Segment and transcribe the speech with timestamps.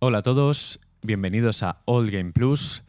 [0.00, 2.84] Hola a todos, bienvenidos a All Game Plus.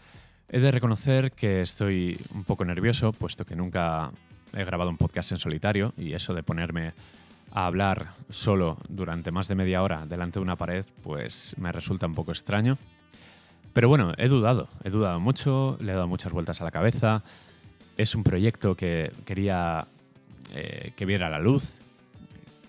[0.48, 4.12] He de reconocer que estoy un poco nervioso, puesto que nunca
[4.54, 6.94] he grabado un podcast en solitario y eso de ponerme
[7.52, 12.06] a hablar solo durante más de media hora delante de una pared, pues me resulta
[12.06, 12.78] un poco extraño.
[13.74, 17.24] Pero bueno, he dudado, he dudado mucho, le he dado muchas vueltas a la cabeza.
[17.98, 19.88] Es un proyecto que quería
[20.54, 21.72] eh, que viera la luz.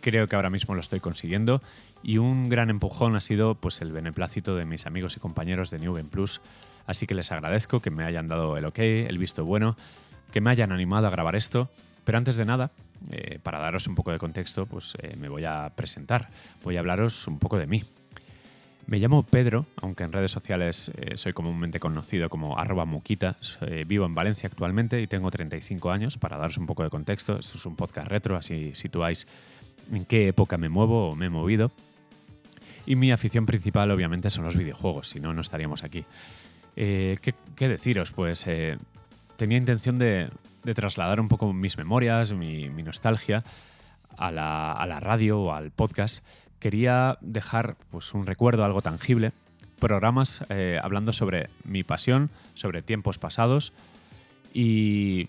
[0.01, 1.61] Creo que ahora mismo lo estoy consiguiendo.
[2.03, 5.79] Y un gran empujón ha sido pues, el beneplácito de mis amigos y compañeros de
[5.79, 6.41] New Game Plus.
[6.87, 9.77] Así que les agradezco que me hayan dado el ok, el visto bueno,
[10.33, 11.71] que me hayan animado a grabar esto.
[12.05, 12.71] Pero antes de nada,
[13.11, 16.31] eh, para daros un poco de contexto, pues eh, me voy a presentar.
[16.65, 17.85] Voy a hablaros un poco de mí.
[18.87, 23.37] Me llamo Pedro, aunque en redes sociales eh, soy comúnmente conocido como arroba muquita.
[23.87, 26.17] vivo en Valencia actualmente y tengo 35 años.
[26.17, 29.29] Para daros un poco de contexto, esto es un podcast retro, así situáis
[29.93, 31.71] en qué época me muevo o me he movido.
[32.91, 36.05] Y mi afición principal obviamente son los videojuegos, si no, no estaríamos aquí.
[36.75, 38.11] ¿qué, deciros?
[38.11, 38.45] Pues
[39.37, 40.29] tenía intención de,
[40.75, 43.45] trasladar un poco mis memorias, mi, nostalgia
[44.17, 46.25] a la, radio o al podcast.
[46.59, 49.31] Quería dejar pues, un recuerdo, algo tangible,
[49.79, 53.73] programas eh, hablando sobre mi pasión, sobre tiempos pasados
[54.53, 55.29] y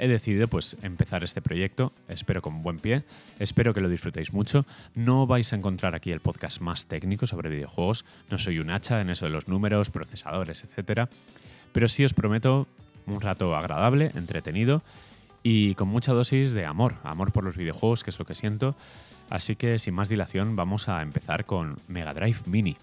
[0.00, 3.04] he decidido pues empezar este proyecto, espero con buen pie,
[3.38, 4.64] espero que lo disfrutéis mucho.
[4.94, 9.02] No vais a encontrar aquí el podcast más técnico sobre videojuegos, no soy un hacha
[9.02, 11.10] en eso de los números, procesadores, etcétera,
[11.72, 12.66] pero sí os prometo
[13.06, 14.82] un rato agradable, entretenido
[15.42, 18.74] y con mucha dosis de amor, amor por los videojuegos, que es lo que siento.
[19.28, 22.76] Así que sin más dilación vamos a empezar con Mega Drive Mini.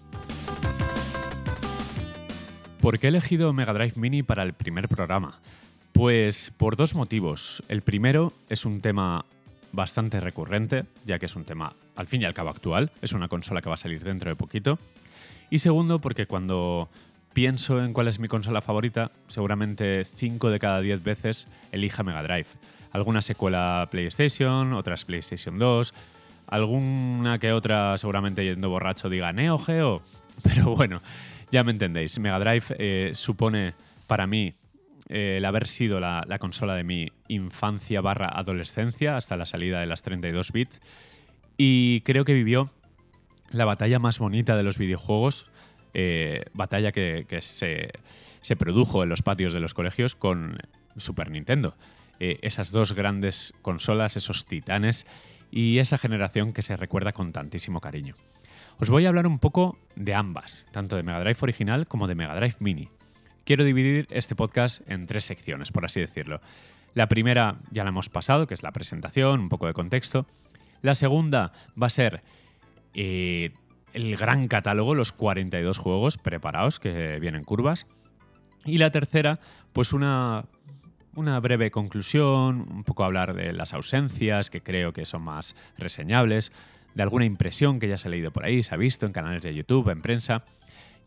[2.80, 5.40] ¿Por qué he elegido Mega Drive Mini para el primer programa?
[5.98, 7.60] Pues por dos motivos.
[7.68, 9.24] El primero es un tema
[9.72, 13.26] bastante recurrente, ya que es un tema al fin y al cabo actual, es una
[13.26, 14.78] consola que va a salir dentro de poquito.
[15.50, 16.88] Y segundo, porque cuando
[17.32, 22.22] pienso en cuál es mi consola favorita, seguramente 5 de cada 10 veces elija Mega
[22.22, 22.46] Drive.
[22.92, 25.94] Alguna secuela PlayStation, otras PlayStation 2,
[26.46, 30.02] alguna que otra seguramente yendo borracho diga Neo Geo,
[30.44, 31.02] pero bueno,
[31.50, 32.20] ya me entendéis.
[32.20, 33.74] Mega Drive eh, supone
[34.06, 34.54] para mí
[35.08, 39.86] el haber sido la, la, consola de mi infancia barra adolescencia hasta la salida de
[39.86, 40.80] las 32 bits
[41.56, 42.70] y creo que vivió
[43.50, 45.46] la batalla más bonita de los videojuegos
[45.94, 50.58] eh, batalla que, se, produjo en los patios de los colegios con
[50.96, 51.74] Super Nintendo.
[52.20, 55.06] Eh, esas dos grandes consolas, esos titanes
[55.50, 58.14] y esa generación que se recuerda con tantísimo cariño.
[58.78, 62.14] Os voy a hablar un poco de ambas, tanto de Mega Drive original como de
[62.14, 62.88] Mega Drive Mini.
[63.48, 66.42] Quiero dividir este podcast en tres secciones, por así decirlo.
[66.92, 70.26] La primera ya la hemos pasado, que es la presentación, un poco de contexto.
[70.82, 72.22] La segunda va a ser
[72.92, 73.52] eh,
[73.94, 77.86] el gran catálogo, los 42 juegos preparados que vienen curvas.
[78.66, 79.40] Y la tercera,
[79.72, 80.44] pues una,
[81.14, 86.52] una breve conclusión, un poco hablar de las ausencias que creo que son más reseñables,
[86.94, 89.42] de alguna impresión que ya se ha leído por ahí, se ha visto en canales
[89.42, 90.44] de YouTube, en prensa,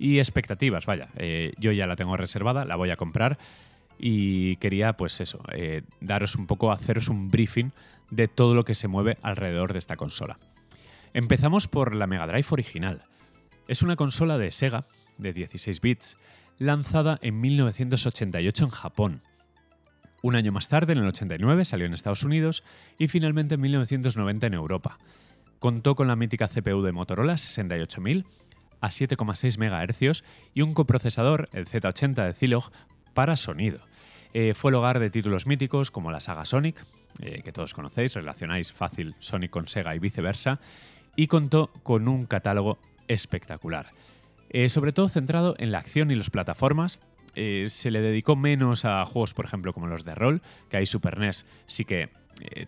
[0.02, 3.38] y expectativas, vaya, eh, yo ya la tengo reservada, la voy a comprar
[4.00, 7.70] y quería pues eso, eh, daros un poco, haceros un briefing
[8.10, 10.40] de todo lo que se mueve alrededor de esta consola.
[11.14, 13.04] Empezamos por la Mega Drive original.
[13.68, 14.86] Es una consola de Sega
[15.20, 16.18] de 16 bits,
[16.58, 19.22] lanzada en 1988 en Japón.
[20.24, 22.64] Un año más tarde, en el 89, salió en Estados Unidos
[22.98, 24.98] y finalmente en 1990 en Europa.
[25.60, 28.26] Contó con la mítica CPU de Motorola 68000
[28.82, 32.72] a 7,6 MHz y un coprocesador, el Z80 de Zilog,
[33.14, 33.80] para sonido.
[34.34, 36.86] Eh, fue el hogar de títulos míticos como la saga Sonic,
[37.22, 40.60] eh, que todos conocéis, relacionáis fácil Sonic con Sega y viceversa,
[41.16, 43.88] y contó con un catálogo espectacular.
[44.50, 47.00] Eh, sobre todo centrado en la acción y las plataformas,
[47.34, 51.18] se le dedicó menos a juegos, por ejemplo, como los de rol, que hay Super
[51.18, 52.10] NES sí que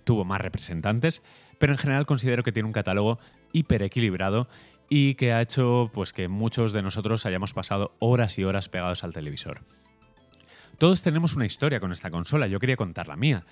[0.06, 1.22] tuvo más representantes,
[1.60, 3.20] pero en general considero que tiene un catálogo
[3.52, 4.48] hiper equilibrado
[4.90, 9.04] y que ha hecho pues, que muchos de nosotros hayamos pasado horas y horas pegados
[9.04, 9.62] al televisor.
[10.78, 13.44] Todos tenemos una historia con esta consola, yo quería contar la mía.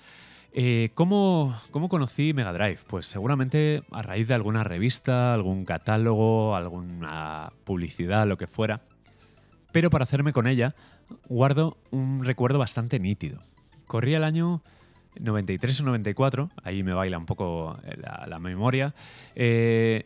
[0.54, 1.54] Eh, ¿cómo,
[1.88, 2.80] conocí Mega Drive?
[2.86, 8.82] Pues seguramente a raíz de alguna revista, algún catálogo, alguna publicidad, lo que fuera.
[9.72, 10.74] Pero para hacerme con ella,
[11.26, 13.40] guardo un recuerdo bastante nítido.
[13.86, 14.62] Corría el año
[15.18, 17.78] 93 o 94, ahí me baila un poco
[18.26, 18.94] la, memoria.
[19.34, 20.04] Eh,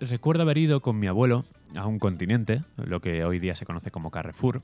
[0.00, 1.44] recuerdo haber ido con mi abuelo
[1.76, 4.62] a un continente, lo que hoy día se conoce como Carrefour,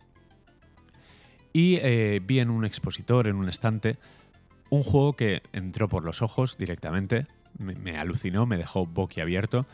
[1.53, 3.97] y eh, vi en un expositor, en un estante,
[4.71, 7.27] un juego que entró por los ojos directamente,
[7.59, 9.67] me, alucinó, me dejó boquiabierto,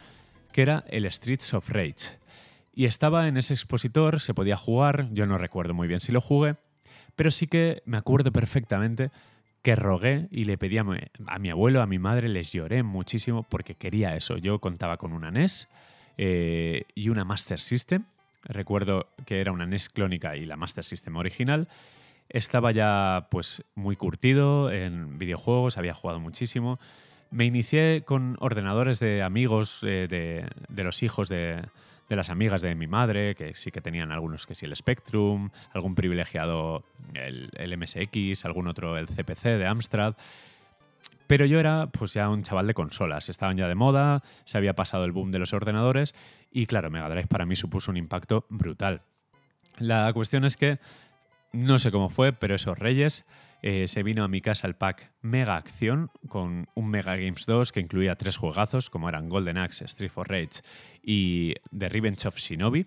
[0.52, 2.18] que era el Streets of Rage.
[2.74, 6.20] Y estaba en ese expositor, se podía jugar, yo no recuerdo muy bien si lo
[6.20, 6.56] jugué,
[7.14, 9.10] pero sí que me acuerdo perfectamente
[9.62, 13.74] que rogué y le pedí a mi, abuelo, a mi madre, les lloré muchísimo porque
[13.74, 14.36] quería eso.
[14.36, 15.68] Yo contaba con una NES
[16.16, 18.04] eh, y una Master System.
[18.44, 21.68] Recuerdo que era una NES clónica y la Master System original.
[22.28, 26.78] Estaba ya pues muy curtido en videojuegos, había jugado muchísimo.
[27.30, 31.62] Me inicié con ordenadores de amigos, eh, de los hijos de,
[32.08, 35.50] de las amigas de mi madre, que sí que tenían algunos que sí el Spectrum,
[35.72, 36.84] algún privilegiado
[37.14, 40.14] el, MSX, algún otro el CPC de Amstrad.
[41.26, 44.74] Pero yo era pues ya un chaval de consolas, estaban ya de moda, se había
[44.74, 46.14] pasado el boom de los ordenadores
[46.50, 49.02] y claro, Mega Drive para mí supuso un impacto brutal.
[49.76, 50.78] La cuestión es que
[51.52, 53.26] no sé cómo fue, pero esos reyes
[53.62, 57.72] eh, se vino a mi casa el pack Mega Acción con un Mega Games 2
[57.72, 60.62] que incluía tres juegazos como eran Golden Axe, Street for Rage
[61.02, 62.86] y The Revenge of Shinobi.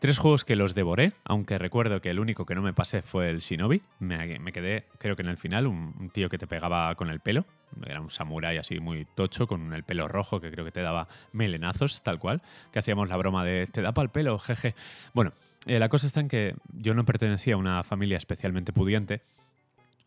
[0.00, 3.28] Tres juegos que los devoré, aunque recuerdo que el único que no me pasé fue
[3.28, 3.82] el Shinobi.
[3.98, 7.44] Me, quedé, creo que en el final, un, tío que te pegaba con el pelo.
[7.84, 11.06] Era un samurái así muy tocho, con el pelo rojo, que creo que te daba
[11.32, 12.40] melenazos, tal cual.
[12.72, 14.74] Que hacíamos la broma de, te da para el pelo, jeje.
[15.12, 15.34] Bueno,
[15.66, 19.20] eh, la cosa está en que yo no pertenecía a una familia especialmente pudiente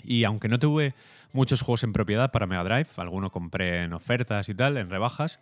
[0.03, 0.93] y aunque no tuve
[1.31, 5.39] muchos juegos en propiedad para Mega Drive, alguno compré en ofertas y tal, en rebajas,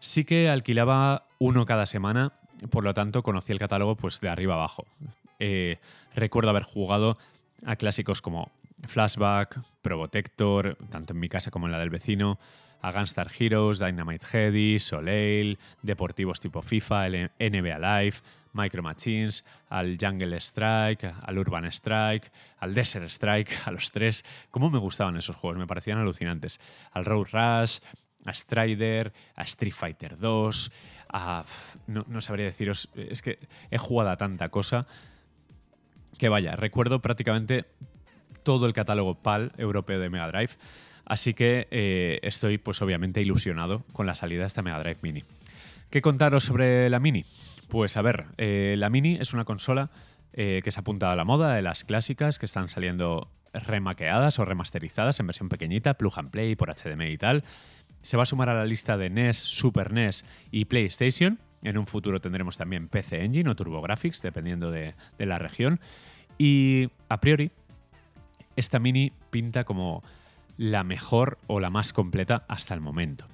[0.00, 2.32] sí que alquilaba uno cada semana,
[2.70, 4.86] por lo tanto conocí el catálogo pues de arriba abajo.
[5.38, 5.78] Eh,
[6.14, 7.18] recuerdo haber jugado
[7.64, 8.50] a clásicos como
[8.86, 12.38] Flashback, Probotector, tanto en mi casa como en la del vecino,
[12.80, 18.16] a Gunstar Heroes, Dynamite Heady, Soleil, deportivos tipo FIFA, el NBA Live,
[18.58, 24.24] Micro Machines, al Jungle Strike, al Urban Strike, al Desert Strike, a los tres.
[24.50, 25.58] ¿Cómo me gustaban esos juegos?
[25.58, 26.60] Me parecían alucinantes.
[26.92, 27.78] Al Road Rush,
[28.24, 30.72] a Strider, a Street Fighter 2,
[31.10, 31.44] a...
[31.86, 33.38] No, sabría deciros, es que
[33.70, 34.86] he jugado a tanta cosa
[36.18, 37.66] que vaya, recuerdo prácticamente
[38.42, 40.52] todo el catálogo PAL europeo de Mega Drive,
[41.04, 45.22] así que eh, estoy pues obviamente ilusionado con la salida de esta Mega Drive Mini.
[45.90, 47.24] ¿Qué contaros sobre la Mini?
[47.68, 49.90] Pues a ver, eh, la Mini es una consola
[50.32, 54.44] eh, que se apunta a la moda de las clásicas que están saliendo remaqueadas o
[54.44, 57.44] remasterizadas en versión pequeñita, plug and play por HDMI y tal.
[58.00, 61.38] Se va a sumar a la lista de NES, Super NES y PlayStation.
[61.62, 65.80] En un futuro tendremos también PC Engine o TurboGrafx, dependiendo de, de la región.
[66.38, 67.50] Y a priori,
[68.56, 70.02] esta Mini pinta como
[70.56, 73.26] la mejor o la más completa hasta el momento.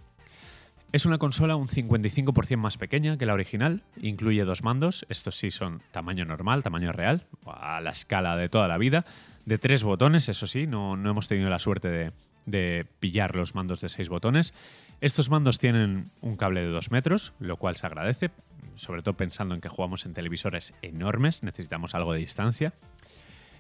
[0.95, 5.51] Es una consola un 55% más pequeña que la original, incluye dos mandos, estos sí
[5.51, 9.05] son tamaño normal, tamaño real, a la escala de toda la vida,
[9.45, 12.13] de tres botones, eso sí, no, no hemos tenido la suerte
[12.47, 14.55] de, pillar los mandos de seis botones.
[15.01, 18.31] Estos mandos tienen un cable de dos metros, lo cual se agradece,
[18.77, 22.73] sobre todo pensando en que jugamos en televisores enormes, necesitamos algo de distancia.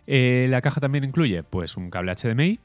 [0.07, 2.61] Eh, la caja también incluye pues, un cable HDMI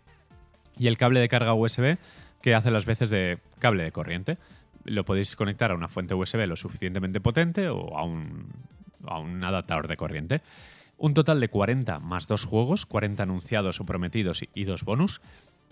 [0.77, 1.97] y el cable de carga USB
[2.43, 4.37] que hace las veces de cable de corriente
[4.85, 8.47] lo podéis conectar a una fuente USB lo suficientemente potente o a un,
[9.05, 10.41] a un adaptador de corriente.
[10.97, 15.21] Un total de 40 más dos juegos, 40 anunciados o prometidos y dos bonus.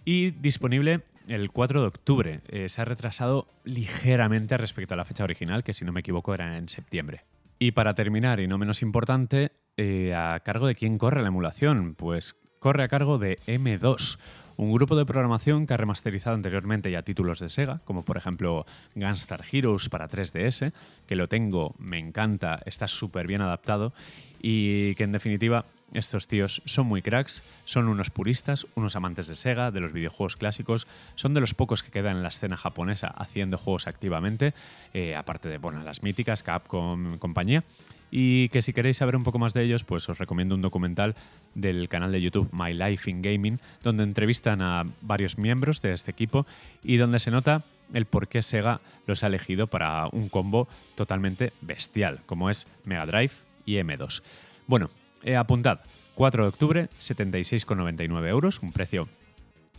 [0.05, 2.41] Y disponible el 4 de octubre.
[2.47, 6.33] Eh, se ha retrasado ligeramente respecto a la fecha original, que si no me equivoco
[6.33, 7.25] era en septiembre.
[7.59, 11.95] Y para terminar, y no menos importante, eh, ¿a cargo de quién corre la emulación?
[11.95, 14.17] Pues corre a cargo de M2,
[14.57, 18.65] un grupo de programación que ha remasterizado anteriormente ya títulos de Sega, como por ejemplo
[18.95, 20.73] Gunstar Heroes para 3DS,
[21.05, 23.93] que lo tengo, me encanta, está súper bien adaptado
[24.41, 29.35] y que en definitiva estos tíos son muy cracks, son unos puristas, unos amantes de
[29.35, 33.07] Sega, de los videojuegos clásicos, son de los pocos que quedan en la escena japonesa
[33.07, 34.53] haciendo juegos activamente,
[34.93, 37.63] eh, aparte de bueno, las míticas, Capcom, compañía
[38.11, 41.15] y que si queréis saber un poco más de ellos, pues os recomiendo un documental
[41.55, 46.11] del canal de YouTube My Life in Gaming, donde entrevistan a varios miembros de este
[46.11, 46.45] equipo
[46.83, 51.53] y donde se nota el por qué Sega los ha elegido para un combo totalmente
[51.61, 53.31] bestial, como es Mega Drive
[53.65, 54.21] y M2.
[54.67, 54.89] Bueno,
[55.23, 55.79] eh, apuntad,
[56.15, 59.07] 4 de octubre, 76,99 euros, un precio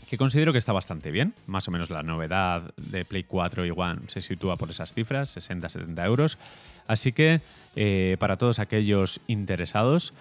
[0.09, 1.35] que considero que está bastante bien.
[1.47, 5.37] Más o menos la novedad de Play 4 y One se sitúa por esas cifras,
[5.37, 6.39] 60-70 euros.
[6.89, 7.41] Así que
[7.77, 10.15] eh, para todos aquellos interesados,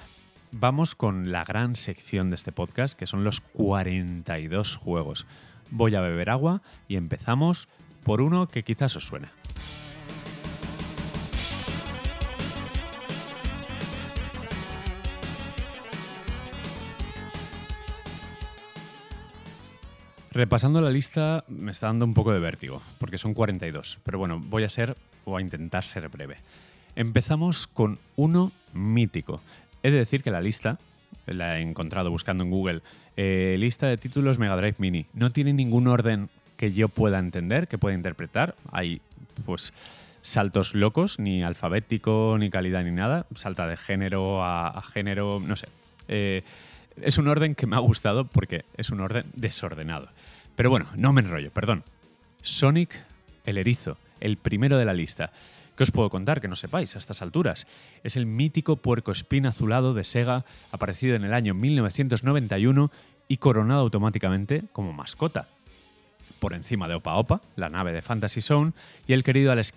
[0.51, 5.25] vamos con la gran sección de este podcast, que son los 42 juegos.
[5.71, 7.69] Voy a beber agua y empezamos
[8.03, 9.29] por uno que quizás os suene.
[20.31, 24.39] Repasando la lista me está dando un poco de vértigo, porque son 42, pero bueno,
[24.39, 24.95] voy a ser
[25.27, 26.37] o a intentar ser breve.
[26.95, 29.41] Empezamos con uno mítico.
[29.83, 30.79] He de decir que la lista,
[31.25, 32.81] la he encontrado buscando en Google,
[33.17, 37.67] eh, lista de títulos Mega Drive Mini, no tiene ningún orden que yo pueda entender,
[37.67, 38.55] que pueda interpretar.
[38.71, 39.01] Hay,
[39.45, 39.73] pues,
[40.21, 43.27] saltos locos, ni alfabético, ni calidad, ni nada.
[43.35, 45.67] Salta de género a, género, no sé.
[46.07, 46.41] Eh,
[47.01, 50.07] es un orden que me ha gustado porque es un orden desordenado.
[50.55, 51.83] Pero bueno, no me enrollo, perdón.
[52.41, 52.99] Sonic
[53.45, 55.31] el erizo, el primero de la lista.
[55.75, 57.67] ¿Qué os puedo contar que no sepáis a estas alturas?
[58.03, 62.91] Es el mítico puerco espín azulado de Sega, aparecido en el año 1991
[63.27, 65.47] y coronado automáticamente como mascota.
[66.39, 68.71] Por encima de Opa Opa, la nave de Fantasy Zone,
[69.05, 69.71] y el querido Alex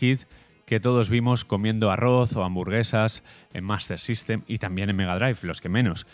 [0.65, 5.39] que todos vimos comiendo arroz o hamburguesas en Master System y también en Mega Drive,
[5.43, 6.07] los que menos.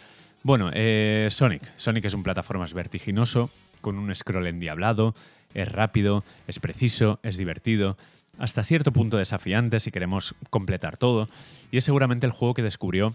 [0.42, 1.62] Bueno, eh, Sonic.
[1.76, 3.50] Sonic es un plataformas vertiginoso,
[3.82, 5.14] con un scroll endiablado,
[5.54, 7.96] es rápido, es preciso, es divertido,
[8.38, 11.28] hasta cierto punto desafiante si queremos completar todo,
[11.70, 13.14] y es seguramente el juego que descubrió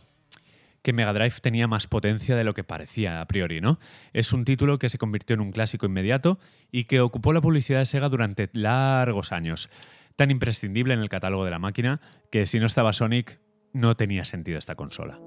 [0.81, 3.79] que Mega Drive tenía más potencia de lo que parecía a priori, ¿no?
[4.13, 6.39] Es un título que se convirtió en un clásico inmediato
[6.71, 9.69] y que ocupó la publicidad de Sega durante largos años,
[10.15, 12.01] tan imprescindible en el catálogo de la máquina
[12.31, 13.39] que si no estaba Sonic
[13.73, 15.19] no tenía sentido esta consola.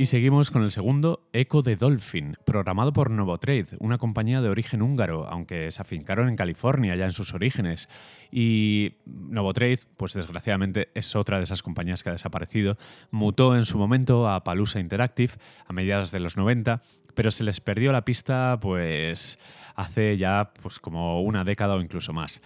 [0.00, 4.80] Y seguimos con el segundo, Echo de Dolphin, programado por Novotrade, una compañía de origen
[4.80, 7.86] húngaro, aunque se afincaron en California ya en sus orígenes.
[8.32, 12.78] Y Novotrade, pues desgraciadamente es otra de esas compañías que ha desaparecido.
[13.10, 15.34] Mutó en su momento a Palusa Interactive
[15.66, 16.80] a mediados de los 90,
[17.14, 19.38] pero se les perdió la pista pues
[19.74, 22.40] hace ya pues como una década o incluso más.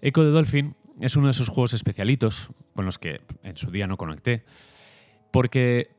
[0.00, 3.88] Echo de Dolphin es uno de esos juegos especialitos con los que en su día
[3.88, 4.44] no conecté,
[5.32, 5.98] porque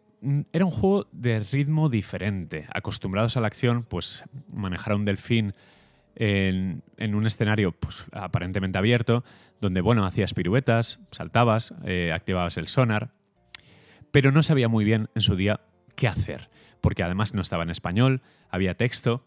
[0.51, 2.67] era un juego de ritmo diferente.
[2.73, 4.23] Acostumbrados a la acción, pues
[4.53, 5.53] manejar a un delfín
[6.15, 9.23] en, un escenario pues, aparentemente abierto,
[9.59, 13.11] donde bueno, hacías piruetas, saltabas, eh, activabas el sonar,
[14.11, 15.61] pero no sabía muy bien en su día
[15.95, 16.49] qué hacer,
[16.81, 19.23] porque además no estaba en español, había texto,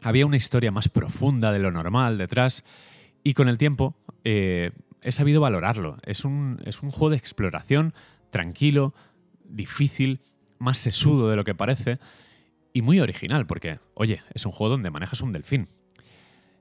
[0.00, 2.64] había una historia más profunda de lo normal detrás,
[3.22, 4.70] y con el tiempo eh,
[5.02, 5.96] he sabido valorarlo.
[6.04, 7.94] Es un, es un juego de exploración
[8.30, 8.94] tranquilo,
[9.48, 10.20] difícil,
[10.58, 11.98] más sesudo de lo que parece
[12.72, 15.68] y muy original, porque, oye, es un juego donde manejas un delfín.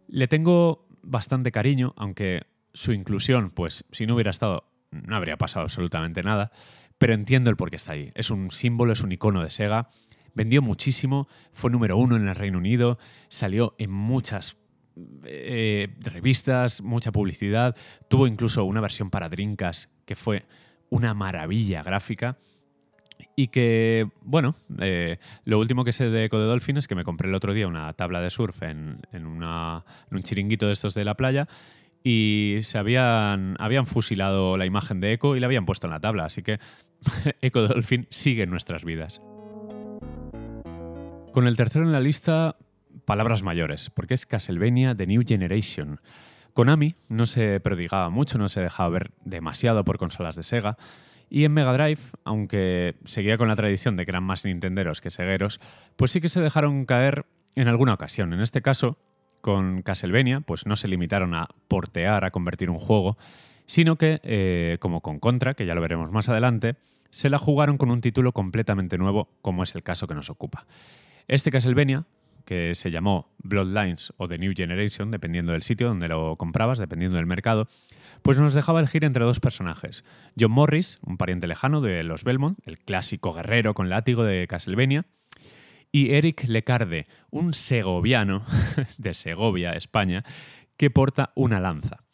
[0.07, 5.63] Le tengo bastante cariño, aunque su inclusión, pues si no hubiera estado, no habría pasado
[5.63, 6.51] absolutamente nada,
[6.97, 8.11] pero entiendo el por qué está ahí.
[8.15, 9.89] Es un símbolo, es un icono de Sega.
[10.33, 12.97] Vendió muchísimo, fue número uno en el Reino Unido,
[13.29, 14.57] salió en muchas
[15.25, 17.75] eh, revistas, mucha publicidad,
[18.07, 20.45] tuvo incluso una versión para Drinkas que fue
[20.89, 22.37] una maravilla gráfica
[23.35, 27.03] y que, bueno, eh, lo último que sé de Eco de Dolphin es que me
[27.03, 31.15] compré el otro día una tabla de surf en, un chiringuito de estos de la
[31.15, 31.47] playa
[32.03, 36.25] y se habían, fusilado la imagen de Eco y la habían puesto en la tabla.
[36.25, 36.59] Así que
[37.41, 39.21] de Dolphin sigue en nuestras vidas.
[41.33, 42.55] Con el tercero en la lista,
[43.05, 45.99] palabras mayores, porque es Castlevania The New Generation.
[46.53, 50.77] Konami no se prodigaba mucho, no se dejaba ver demasiado por consolas de Sega
[51.29, 55.09] y en Mega Drive, aunque seguía con la tradición de que eran más nintenderos que
[55.09, 55.59] segueros,
[55.95, 58.33] pues sí que se dejaron caer en alguna ocasión.
[58.33, 58.97] En este caso,
[59.41, 63.17] con Castlevania, pues no se limitaron a portear, a convertir un juego,
[63.65, 66.75] sino que, eh, como con Contra, que ya lo veremos más adelante,
[67.09, 70.65] se la jugaron con un título completamente nuevo, como es el caso que nos ocupa.
[71.27, 72.05] Este Castlevania,
[72.47, 77.17] que se llamó Bloodlines o The New Generation, dependiendo del sitio donde lo comprabas, dependiendo
[77.17, 77.67] del mercado,
[78.21, 80.05] pues nos dejaba elegir entre dos personajes.
[80.39, 85.05] John Morris, un pariente lejano de los Belmont, el clásico guerrero con látigo de Castlevania,
[85.91, 88.45] y Eric Lecarde, un segoviano
[88.97, 90.23] de Segovia, España,
[90.77, 92.05] que porta una lanza.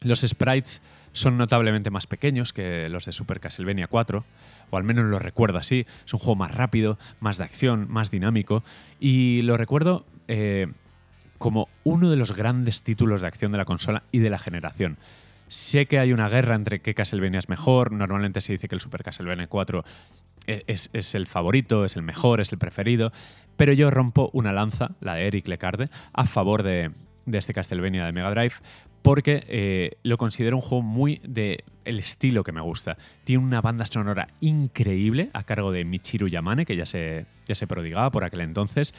[0.00, 0.80] Los sprites
[1.16, 4.24] son notablemente más pequeños que los de Super Castlevania 4,
[4.70, 5.86] o al menos lo recuerdo así.
[6.04, 8.62] Es un juego más rápido, más de acción, más dinámico,
[9.00, 10.68] y lo recuerdo eh,
[11.38, 14.98] como uno de los grandes títulos de acción de la consola y de la generación.
[15.48, 17.92] Sé que hay una guerra entre qué Castlevania es mejor.
[17.92, 19.84] Normalmente se dice que el Super Castlevania 4
[20.46, 23.12] e-, es, el favorito, es el mejor, es el preferido.
[23.56, 26.90] Pero yo rompo una lanza, la de Eric Lecarde, a favor de,
[27.32, 28.54] este Castlevania de Mega Drive,
[29.06, 32.96] porque eh, lo considero un juego muy de el estilo que me gusta.
[33.22, 37.68] Tiene una banda sonora increíble a cargo de Michiru Yamane, que ya se, ya se
[37.68, 38.94] prodigaba por aquel entonces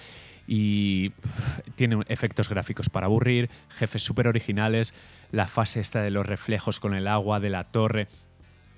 [0.48, 1.12] y
[1.76, 4.94] tiene efectos gráficos para aburrir, jefes súper originales,
[5.34, 8.08] la fase esta de los reflejos con el agua de la torre.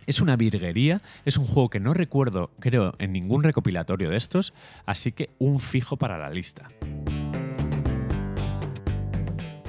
[0.07, 4.51] Es una virguería, es un juego que no recuerdo, creo, en ningún recopilatorio de estos,
[4.88, 6.69] así que un fijo para la lista.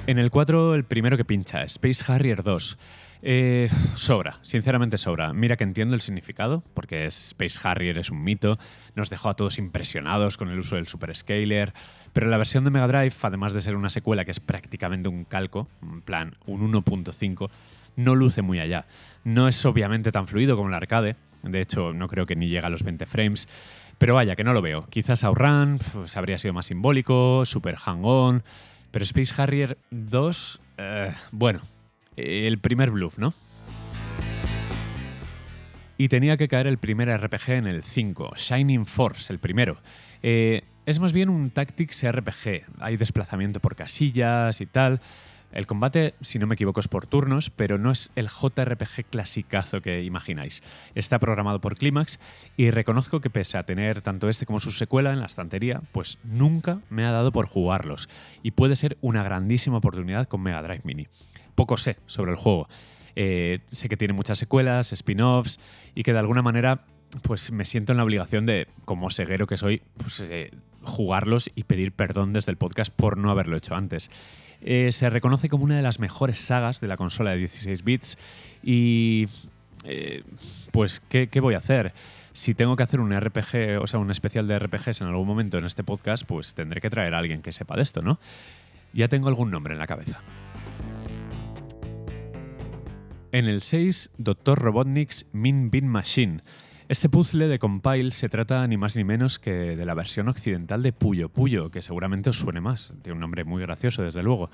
[0.07, 2.77] En el 4, el primero que pincha, Space Harrier 2.
[3.21, 5.31] Eh, sobra, sinceramente sobra.
[5.31, 8.57] Mira que entiendo el significado, porque Space Harrier es un mito,
[8.95, 11.73] nos dejó a todos impresionados con el uso del Super Scaler,
[12.13, 15.23] pero la versión de Mega Drive, además de ser una secuela que es prácticamente un
[15.23, 17.49] calco, en plan un 1.5,
[17.95, 18.85] no luce muy allá.
[19.23, 22.67] No es obviamente tan fluido como el arcade, de hecho no creo que ni llega
[22.67, 23.47] a los 20 frames,
[23.99, 24.87] pero vaya, que no lo veo.
[24.89, 28.41] Quizás Outrun pues, habría sido más simbólico, Super Hang-On,
[28.91, 31.61] pero Space Harrier 2, eh, bueno,
[32.15, 33.33] el primer bluff, ¿no?
[35.97, 39.77] Y tenía que caer el primer RPG en el 5, Shining Force, el primero.
[40.23, 44.99] Eh, es más bien un Tactics RPG, hay desplazamiento por casillas y tal.
[45.51, 49.81] El combate, si no me equivoco, es por turnos, pero no es el JRPG clasicazo
[49.81, 50.63] que imagináis.
[50.95, 52.19] Está programado por Climax
[52.57, 56.17] y reconozco que pese a tener tanto este como su secuela en la estantería, pues
[56.23, 58.09] nunca me ha dado por jugarlos
[58.43, 61.07] y puede ser una grandísima oportunidad con Mega Drive Mini
[61.61, 62.67] poco sé sobre el juego.
[63.15, 65.59] Eh, sé que tiene muchas secuelas, spin-offs
[65.93, 66.85] y que de alguna manera
[67.21, 71.65] pues me siento en la obligación de, como ceguero que soy, pues, eh, jugarlos y
[71.65, 74.09] pedir perdón desde el podcast por no haberlo hecho antes.
[74.61, 78.17] Eh, se reconoce como una de las mejores sagas de la consola de 16 bits
[78.63, 79.27] y
[80.71, 81.93] pues ¿qué, ¿qué, voy a hacer?
[82.33, 85.57] Si tengo que hacer un RPG, o sea, un especial de RPGs en algún momento
[85.57, 88.19] en este podcast, pues tendré que traer a alguien que sepa de esto, ¿no?
[88.93, 90.21] Ya tengo algún nombre en la cabeza.
[93.31, 94.59] En el 6, Dr.
[94.59, 96.41] Robotnik's Min Bin Machine.
[96.91, 100.83] Este puzzle de Compile se trata ni más ni menos que de la versión occidental
[100.83, 102.93] de Puyo Puyo, que seguramente os suene más.
[103.01, 104.49] Tiene un nombre muy gracioso, desde luego.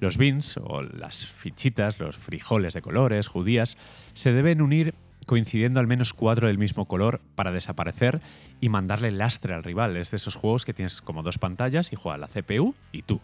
[0.00, 3.76] Los bins, o las fichitas, los frijoles de colores, judías,
[4.14, 4.94] se deben unir
[5.26, 8.22] coincidiendo al menos cuatro del mismo color para desaparecer
[8.58, 9.98] y mandarle lastre al rival.
[9.98, 13.20] Es de esos juegos que tienes como dos pantallas y juega la CPU y tú.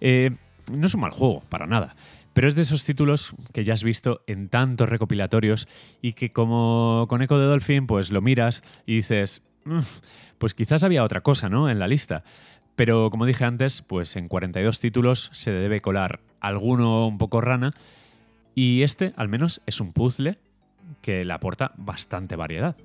[0.00, 0.30] Eh,
[0.72, 1.96] no es un mal juego, para nada.
[2.34, 5.68] Pero es de esos títulos que ya has visto en tantos recopilatorios
[6.02, 9.78] y que como con Echo de Dolphin, pues lo miras y dices, mm,
[10.38, 11.70] pues quizás había otra cosa, ¿no?
[11.70, 12.24] En la lista.
[12.76, 17.72] Pero como dije antes, pues en 42 títulos se debe colar alguno un poco rana
[18.54, 20.38] y este al menos es un puzzle
[21.02, 22.76] que le aporta bastante variedad.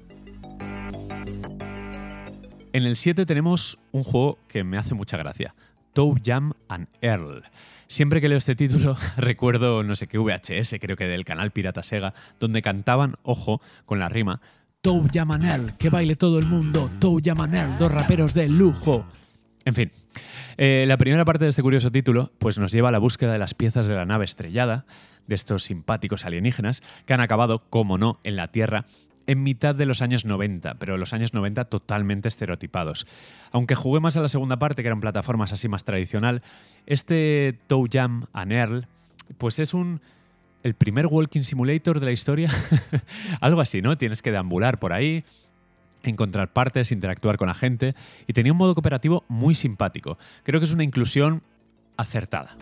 [2.71, 5.56] En el 7 tenemos un juego que me hace mucha gracia,
[5.93, 7.43] Toe Jam and Earl.
[7.88, 11.84] Siempre que leo este título recuerdo no sé qué VHS, creo que del canal Pirata
[11.84, 14.41] Sega, donde cantaban, ojo, con la rima,
[14.82, 19.06] Tou Yamanel, que baile todo el mundo, Tou Yamanel, dos raperos de lujo.
[19.65, 19.91] En fin,
[20.58, 23.39] eh, la primera parte de este curioso título pues nos lleva a la búsqueda de
[23.39, 24.86] las piezas de la nave estrellada,
[25.28, 28.86] de estos simpáticos alienígenas, que han acabado, como no, en la Tierra
[29.30, 33.06] en mitad de los años 90, pero los años 90 totalmente estereotipados.
[33.52, 36.42] Aunque jugué más a la segunda parte, que eran plataformas así más tradicional,
[36.88, 38.88] este Toe Jam and Earl,
[39.38, 40.02] pues es un
[40.63, 42.50] el primer walking simulator de la historia,
[43.39, 44.00] algo así, ¿no?
[44.00, 45.24] Tienes que deambular por ahí,
[46.02, 47.94] encontrar partes, interactuar con la gente
[48.26, 50.18] y tenía un modo cooperativo muy simpático.
[50.42, 51.44] Creo que es una inclusión
[51.98, 52.58] acertada.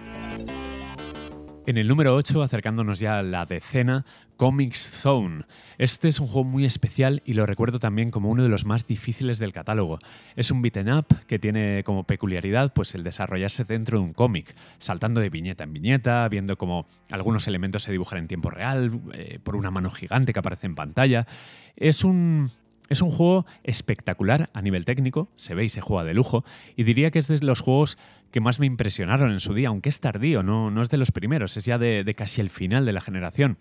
[1.68, 4.06] En el número 8, acercándonos ya a la decena,
[4.38, 5.44] Comics Zone.
[5.78, 8.88] Este es un juego muy especial y lo recuerdo también como uno de los más
[8.88, 10.00] difíciles del catálogo.
[10.38, 14.56] Es un beaten up que tiene como peculiaridad pues el desarrollarse dentro de un cómic,
[14.80, 19.40] saltando de viñeta en viñeta, viendo cómo algunos elementos se dibujan en tiempo real, eh,
[19.44, 21.28] por una mano gigante que aparece en pantalla.
[21.76, 22.50] Es un,
[22.88, 26.46] es un juego espectacular a nivel técnico, se ve y se juega de lujo,
[26.78, 27.98] y diría que es de los juegos
[28.32, 31.12] que más me impresionaron en su día, aunque es tardío, no, no es de los
[31.12, 33.58] primeros, es ya de, casi el final de la generación.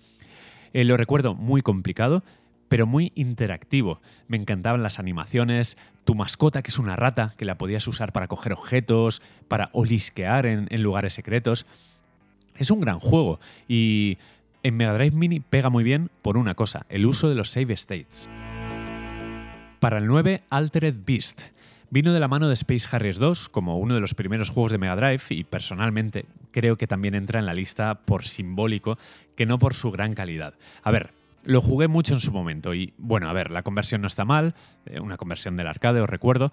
[0.72, 2.22] Eh, lo recuerdo muy complicado,
[2.68, 4.00] pero muy interactivo.
[4.28, 8.28] Me encantaban las animaciones, tu mascota, que es una rata, que la podías usar para
[8.28, 11.66] coger objetos, para olisquear en, en lugares secretos.
[12.56, 14.18] Es un gran juego y
[14.62, 17.74] en Mega Drive Mini pega muy bien por una cosa, el uso de los save
[17.74, 18.28] states.
[19.78, 21.42] Para el 9, Altered Beast.
[21.88, 24.78] Vino de la mano de Space Harriers 2 como uno de los primeros juegos de
[24.78, 28.98] Mega Drive y personalmente creo que también entra en la lista por simbólico
[29.36, 30.54] que no por su gran calidad.
[30.82, 31.12] A ver,
[31.44, 34.54] lo jugué mucho en su momento y bueno, a ver, la conversión no está mal,
[34.86, 36.50] eh, una conversión del arcade, os recuerdo,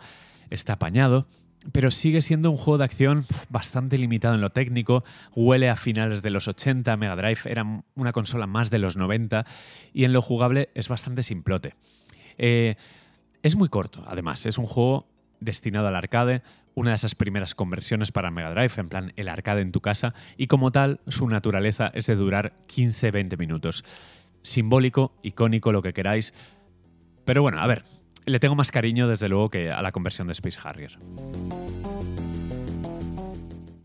[0.51, 1.25] está apañado,
[1.71, 6.21] pero sigue siendo un juego de acción bastante limitado en lo técnico, huele a finales
[6.21, 9.45] de los 80, Mega Drive era una consola más de los 90
[9.93, 11.73] y en lo jugable es bastante simplote.
[12.37, 12.75] Eh,
[13.41, 15.07] es muy corto, además, es un juego
[15.43, 16.41] destinado al arcade,
[16.75, 20.13] una de esas primeras conversiones para Mega Drive, en plan el arcade en tu casa,
[20.37, 23.83] y como tal, su naturaleza es de durar 15-20 minutos.
[24.41, 26.33] Simbólico, icónico, lo que queráis.
[27.25, 27.83] Pero bueno, a ver,
[28.25, 30.97] le tengo más cariño desde luego que a la conversión de Space Harrier.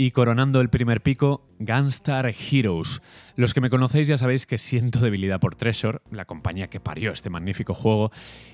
[0.01, 3.03] Y coronando el primer pico, Gunstar Heroes.
[3.35, 7.11] Los que me conocéis ya sabéis que siento debilidad por Treasure, la compañía que parió
[7.11, 8.13] este magnífico juego,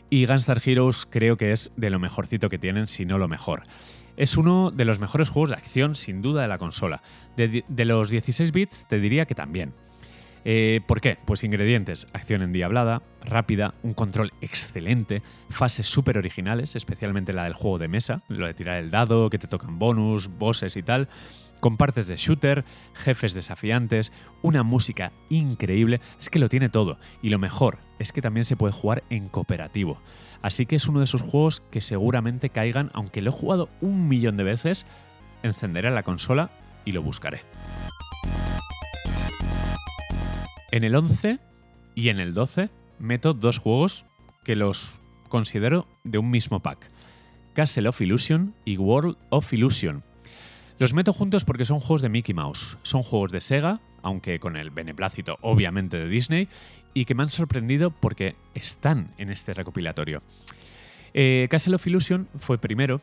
[0.08, 3.62] y Gunstar Heroes creo que es de lo mejorcito que tienen, si no lo mejor.
[4.16, 7.02] Es uno de los mejores juegos de acción, sin duda, de la consola.
[7.36, 9.74] De, de los 16 bits, te diría que también.
[10.44, 11.16] Eh, ¿Por qué?
[11.24, 17.78] Pues ingredientes, acción endiablada, rápida, un control excelente, fases súper originales, especialmente la del juego
[17.78, 21.08] de mesa, lo de tirar el dado, que te tocan bonus, bosses y tal,
[21.60, 26.98] con partes de shooter, jefes desafiantes, una música increíble, es que lo tiene todo.
[27.22, 29.98] Y lo mejor es que también se puede jugar en cooperativo.
[30.42, 34.08] Así que es uno de esos juegos que seguramente caigan, aunque lo he jugado un
[34.08, 34.84] millón de veces,
[35.42, 36.50] encenderé la consola
[36.84, 37.40] y lo buscaré.
[40.74, 41.38] En el 11
[41.94, 44.06] y en el 12 meto dos juegos
[44.42, 46.90] que los considero de un mismo pack.
[47.52, 50.02] Castle of Illusion y World of Illusion.
[50.80, 52.76] Los meto juntos porque son juegos de Mickey Mouse.
[52.82, 56.48] Son juegos de Sega, aunque con el beneplácito obviamente de Disney,
[56.92, 60.22] y que me han sorprendido porque están en este recopilatorio.
[61.12, 63.00] Eh, Castle of Illusion fue primero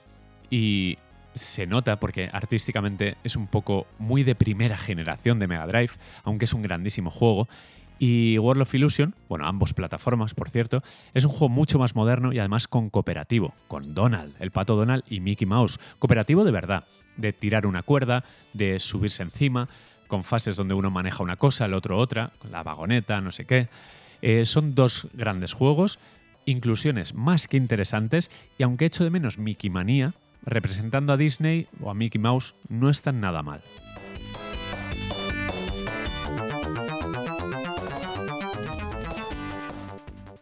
[0.49, 0.97] y
[1.33, 5.91] se nota porque artísticamente es un poco muy de primera generación de Mega Drive,
[6.23, 7.47] aunque es un grandísimo juego.
[7.99, 10.81] Y World of Illusion, bueno, ambos plataformas, por cierto,
[11.13, 15.03] es un juego mucho más moderno y además con cooperativo, con Donald, el pato Donald
[15.07, 15.79] y Mickey Mouse.
[15.99, 16.83] Cooperativo de verdad,
[17.17, 19.69] de tirar una cuerda, de subirse encima,
[20.07, 23.69] con fases donde uno maneja una cosa, el otro otra, la vagoneta, no sé qué.
[24.23, 25.99] Eh, son dos grandes juegos,
[26.45, 31.89] inclusiones más que interesantes, y aunque echo de menos Mickey Manía, representando a Disney o
[31.89, 33.61] a Mickey Mouse no están nada mal.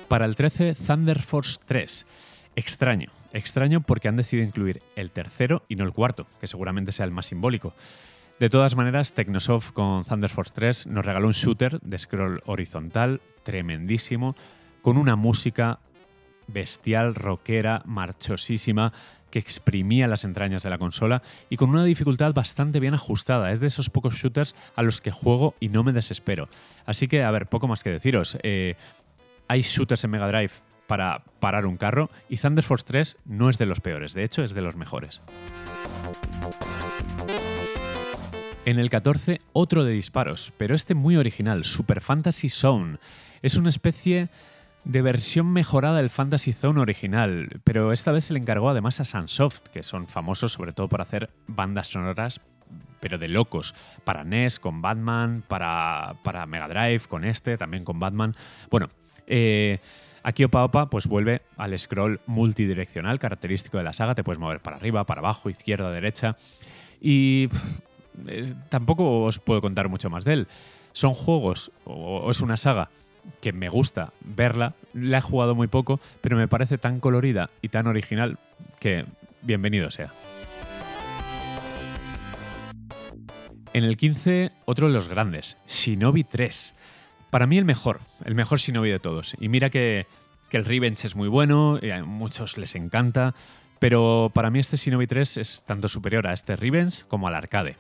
[0.08, 2.08] Para el 13, Thunder Force 3.
[2.56, 7.06] Extraño, extraño porque han decidido incluir el tercero y no el cuarto, que seguramente sea
[7.06, 7.74] el más simbólico.
[8.40, 13.22] De todas maneras, Technosoft con Thunder Force 3 nos regaló un shooter de scroll horizontal
[13.44, 14.36] tremendísimo,
[14.82, 15.80] con una música
[16.48, 18.94] bestial, rockera, marchosísima,
[19.30, 23.52] que exprimía las entrañas de la consola y con una dificultad bastante bien ajustada.
[23.52, 26.50] Es de esos pocos shooters a los que juego y no me desespero.
[26.86, 28.38] Así que, a ver, poco más que deciros.
[28.44, 28.76] Eh,
[29.48, 30.52] hay shooters en Mega Drive
[30.88, 34.44] para parar un carro y Thunder Force 3 no es de los peores, de hecho
[34.44, 35.22] es de los mejores.
[38.66, 42.98] En el 14, otro de disparos, pero este muy original, Super Fantasy Zone.
[43.42, 44.30] Es una especie
[44.90, 49.06] de versión mejorada del Fantasy Zone original, pero esta vez se le encargó además a
[49.06, 52.42] Sunsoft, que son famosos sobre todo por hacer bandas sonoras
[53.00, 53.76] pero de locos.
[54.04, 58.36] Para NES con Batman, para, para Mega Drive con este, también con Batman.
[58.72, 58.90] Bueno,
[59.28, 59.78] eh,
[60.24, 64.16] aquí Opa Opa pues vuelve al scroll multidireccional característico de la saga.
[64.16, 66.36] Te puedes mover para arriba, para abajo, izquierda, derecha.
[67.00, 67.48] Y
[68.70, 70.48] tampoco os puedo contar mucho más de él.
[70.94, 72.90] Son juegos, o es una saga
[73.42, 74.74] que me gusta verla.
[74.94, 78.38] La he jugado muy poco, pero me parece tan colorida y tan original
[78.80, 79.06] que
[79.42, 80.12] bienvenido sea.
[83.74, 86.74] En el 15, otro de los grandes, Shinobi 3.
[87.30, 89.36] Para mí el mejor, el mejor Shinobi de todos.
[89.40, 90.08] Y mira que,
[90.50, 93.36] que el Revenge es muy bueno, y a muchos les encanta,
[93.78, 97.78] pero para mí este Shinobi 3 es tanto superior a este Revenge como al arcade.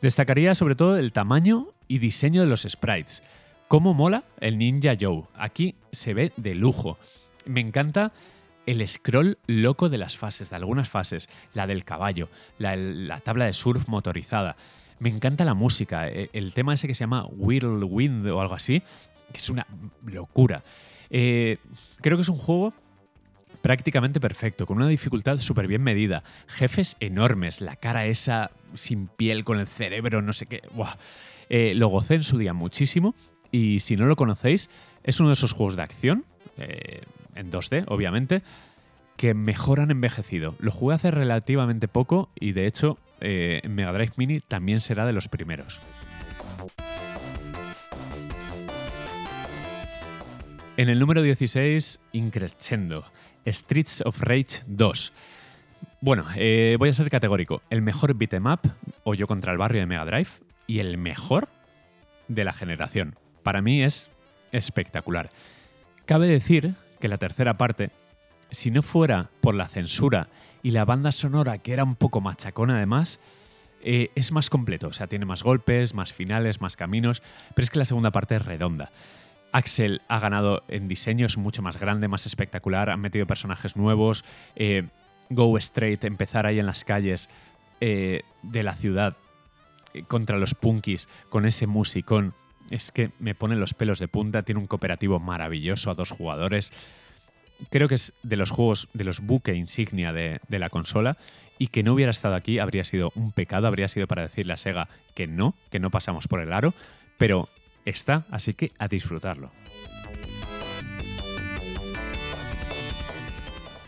[0.00, 3.22] Destacaría sobre todo el tamaño y diseño de los sprites.
[3.68, 5.24] ¿Cómo mola el Ninja Joe?
[5.34, 6.98] Aquí se ve de lujo.
[7.46, 8.12] Me encanta
[8.64, 13.52] el scroll loco de las fases, de algunas fases, la del caballo, la, tabla de
[13.52, 14.56] surf motorizada.
[15.00, 18.80] Me encanta la música, e, el tema ese que se llama Whirlwind o algo así,
[19.32, 19.66] que es una
[20.04, 20.62] locura.
[21.10, 21.58] Eh,
[22.00, 22.72] creo que es un juego
[23.62, 29.42] prácticamente perfecto, con una dificultad súper bien medida, jefes enormes, la cara esa sin piel,
[29.42, 30.62] con el cerebro, no sé qué.
[31.48, 33.14] Eh, lo gocé en su día muchísimo
[33.56, 34.68] y si no lo conocéis,
[35.02, 36.26] es uno de esos juegos de acción,
[36.58, 37.00] eh,
[37.34, 38.42] en 2D, obviamente,
[39.16, 40.54] que mejor han envejecido.
[40.58, 45.14] Lo jugué hace relativamente poco y de hecho eh, Mega Drive Mini también será de
[45.14, 45.80] los primeros.
[50.76, 53.04] En el número 16, Increscendo,
[53.46, 55.14] Streets of Rage 2.
[56.02, 57.62] Bueno, eh, voy a ser categórico.
[57.70, 58.60] El mejor beat'em up,
[59.04, 60.28] o yo contra el barrio de Mega Drive,
[60.66, 61.48] y el mejor
[62.28, 64.08] de la generación para mí es
[64.50, 65.28] espectacular.
[66.04, 67.92] Cabe decir que la tercera parte,
[68.50, 70.26] si no fuera por la censura
[70.64, 73.20] y la banda sonora que era un poco machacona además,
[73.84, 77.22] eh, es más completo, o sea, tiene más golpes, más finales, más caminos,
[77.54, 78.90] pero es que la segunda parte es redonda.
[79.52, 84.24] Axel ha ganado en diseño, es mucho más grande, más espectacular, han metido personajes nuevos,
[84.56, 84.88] eh,
[85.30, 87.28] Go Straight, empezar ahí en las calles
[87.80, 89.14] eh, de la ciudad
[90.08, 92.34] contra los punkis con ese musicón.
[92.70, 96.72] Es que me pone los pelos de punta, tiene un cooperativo maravilloso a dos jugadores.
[97.70, 101.16] Creo que es de los juegos, de los buque insignia de, de la consola
[101.58, 104.56] y que no hubiera estado aquí habría sido un pecado, habría sido para decirle a
[104.56, 106.74] Sega que no, que no pasamos por el aro,
[107.18, 107.48] pero
[107.84, 109.50] está, así que a disfrutarlo.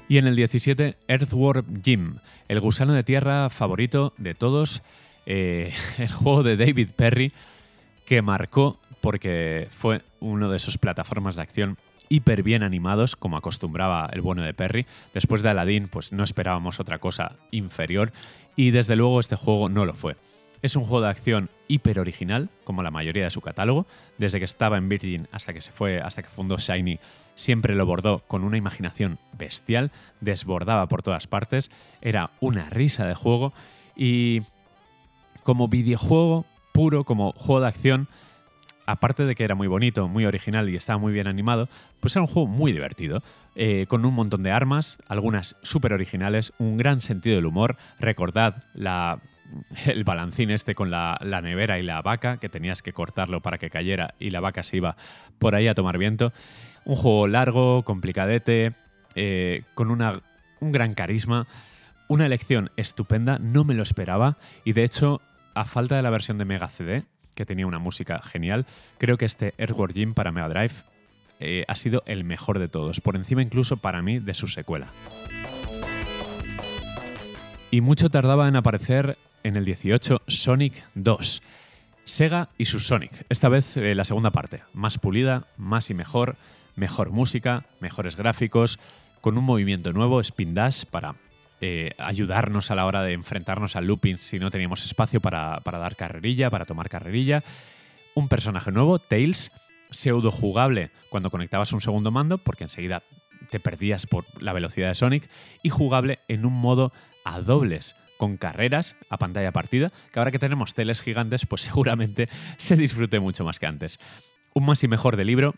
[0.08, 2.14] Y en el 17, Earthworm Jim,
[2.48, 4.82] el gusano de tierra favorito de todos,
[5.26, 7.32] eh, el juego de David Perry
[8.08, 11.76] que marcó porque fue uno de esos plataformas de acción
[12.08, 14.86] hiper bien animados, como acostumbraba el bueno de Perry.
[15.12, 18.10] Después de Aladdin, pues no esperábamos otra cosa inferior,
[18.56, 20.16] y desde luego este juego no lo fue.
[20.62, 23.86] Es un juego de acción hiper original, como la mayoría de su catálogo.
[24.16, 26.98] Desde que estaba en Virgin hasta que se fue, hasta que fundó Shiny,
[27.34, 29.90] siempre lo bordó con una imaginación bestial,
[30.22, 33.52] desbordaba por todas partes, era una risa de juego
[33.94, 34.40] y
[35.42, 36.46] como videojuego
[36.78, 38.06] puro, como juego de acción,
[38.86, 42.20] aparte de que era muy bonito, muy original y estaba muy bien animado, pues era
[42.20, 43.20] un juego muy divertido,
[43.56, 47.74] eh, con un montón de armas, algunas súper originales, un gran sentido del humor.
[47.98, 49.18] Recordad la
[49.86, 53.70] el balancín este con la, nevera y la vaca, que tenías que cortarlo para que
[53.70, 54.96] cayera y la vaca se iba
[55.40, 56.32] por ahí a tomar viento.
[56.84, 58.72] Un juego largo, complicadete,
[59.16, 60.20] eh, con una,
[60.60, 61.48] un gran carisma.
[62.06, 65.20] Una elección estupenda, no me lo esperaba y de hecho,
[65.58, 67.02] a falta de la versión de Mega CD,
[67.34, 68.64] que tenía una música genial,
[68.98, 70.74] creo que este Earthworm Jim para Mega Drive
[71.40, 74.86] eh, ha sido el mejor de todos, por encima incluso para mí de su secuela.
[77.72, 81.42] Y mucho tardaba en aparecer en el 18 Sonic 2.
[82.04, 83.26] Sega y su Sonic.
[83.28, 84.60] Esta vez eh, la segunda parte.
[84.72, 86.36] Más pulida, más y mejor,
[86.76, 88.78] mejor música, mejores gráficos,
[89.20, 91.16] con un movimiento nuevo, Spin Dash, para
[91.60, 95.78] eh, ayudarnos a la hora de enfrentarnos al looping si no teníamos espacio para, para,
[95.78, 97.42] dar carrerilla, para tomar carrerilla.
[98.14, 99.50] Un personaje nuevo, Tails,
[99.90, 103.02] pseudo jugable cuando conectabas un segundo mando, porque enseguida
[103.50, 105.28] te perdías por la velocidad de Sonic,
[105.62, 106.92] y jugable en un modo
[107.24, 112.28] a dobles, con carreras a pantalla partida, que ahora que tenemos teles gigantes, pues seguramente
[112.58, 113.98] se disfrute mucho más que antes.
[114.54, 115.54] Un más y mejor de libro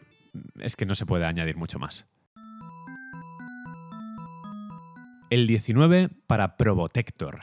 [0.60, 2.06] es que no se puede añadir mucho más.
[5.31, 7.40] El 19 para Probotector.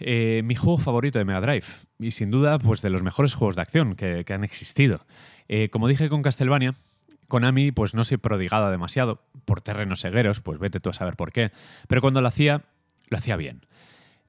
[0.00, 1.66] Eh, mi juego favorito de Mega Drive
[1.98, 5.06] y sin duda pues de los mejores juegos de acción que, han existido.
[5.46, 6.74] Eh, como dije con Castlevania,
[7.28, 11.32] Konami pues no se prodigaba demasiado por terrenos segueros, pues vete tú a saber por
[11.32, 11.52] qué,
[11.86, 12.62] pero cuando lo hacía,
[13.10, 13.60] lo hacía bien.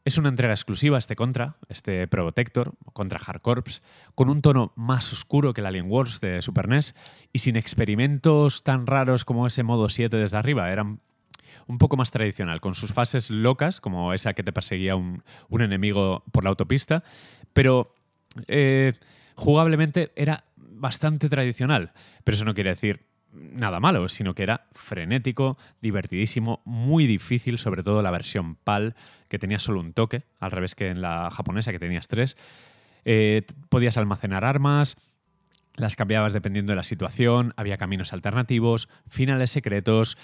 [0.05, 3.81] Es una entrega exclusiva este Contra, este Protector, Contra Hard Corps,
[4.15, 6.93] con un tono más oscuro que el Alien Wars de Super NES
[7.31, 10.69] y sin experimentos tan raros como ese modo 7 desde arriba.
[10.69, 10.99] Eran
[11.67, 16.23] un poco más tradicional, con sus fases locas, como esa que te perseguía un, enemigo
[16.31, 17.03] por la autopista,
[17.53, 17.93] pero
[18.47, 18.93] eh,
[19.35, 21.93] jugablemente era bastante tradicional.
[22.23, 27.83] Pero eso no quiere decir nada malo, sino que era frenético, divertidísimo, muy difícil, sobre
[27.83, 28.95] todo la versión PAL,
[29.27, 32.37] que tenía solo un toque, al revés que en la japonesa, que tenías tres.
[33.05, 34.97] Eh, podías almacenar armas,
[35.75, 40.17] las cambiabas dependiendo de la situación, había caminos alternativos, finales secretos.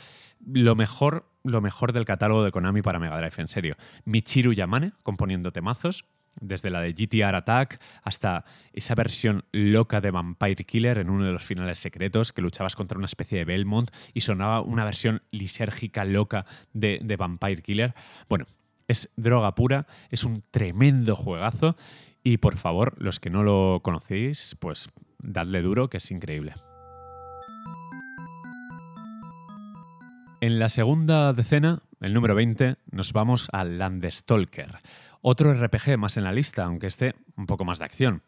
[0.45, 3.75] Lo mejor, lo mejor del catálogo de Konami para Mega Drive, en serio.
[4.05, 6.05] Michiru Yamane componiendo temazos,
[6.39, 11.31] desde la de GTR Attack hasta esa versión loca de Vampire Killer en uno de
[11.31, 16.05] los finales secretos, que luchabas contra una especie de Belmont y sonaba una versión lisérgica
[16.05, 17.93] loca de, de Vampire Killer.
[18.27, 18.45] Bueno,
[18.87, 21.75] es droga pura, es un tremendo juegazo
[22.23, 26.53] y por favor, los que no lo conocéis, pues dadle duro, que es increíble.
[30.41, 34.79] En la segunda decena, el número 20, nos vamos a Landstalker
[35.21, 38.23] otro RPG más en la lista, aunque esté un poco más de acción.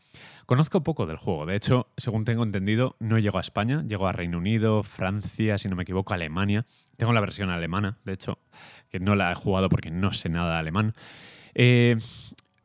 [0.45, 4.11] Conozco poco del juego, de hecho, según tengo entendido, no llegó a España, llegó a
[4.11, 6.65] Reino Unido, Francia, si no me equivoco, Alemania.
[6.97, 8.39] Tengo la versión alemana, de hecho,
[8.89, 10.93] que no la he jugado porque no sé nada de alemán.
[11.53, 11.97] Eh,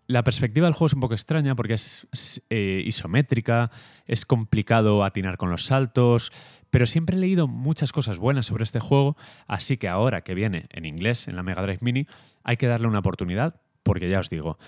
[0.06, 2.06] la perspectiva del juego es un poco extraña porque es,
[2.50, 3.70] eh, isométrica,
[4.06, 6.32] es complicado atinar con los saltos,
[6.70, 9.16] pero siempre he leído muchas cosas buenas sobre este juego,
[9.46, 12.06] así que ahora que viene en inglés en la Mega Drive Mini,
[12.44, 14.58] hay que darle una oportunidad porque ya os digo,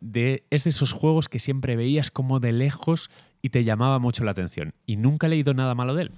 [0.00, 3.10] de, es de esos juegos que siempre veías como de lejos
[3.42, 4.72] y te llamaba mucho la atención.
[4.86, 6.12] Y nunca he leído nada malo de él.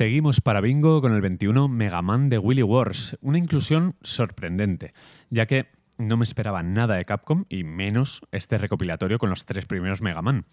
[0.00, 4.94] Seguimos para Bingo con el 21 Mega Man de Willy Wars, una inclusión sorprendente,
[5.28, 5.66] ya que
[5.98, 10.22] no me esperaba nada de Capcom y menos este recopilatorio con los tres primeros Mega
[10.22, 10.46] Man.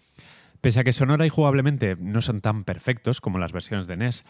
[0.60, 4.26] Pese a que sonora y jugablemente no son tan perfectos como las versiones de NES,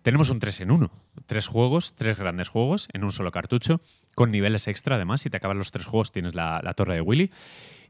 [0.00, 0.90] tenemos un 3 en 1.
[1.26, 3.82] Tres juegos, tres grandes juegos en un solo cartucho,
[4.14, 5.20] con niveles extra además.
[5.20, 7.30] Si te acabas los tres juegos tienes la torre de Willy.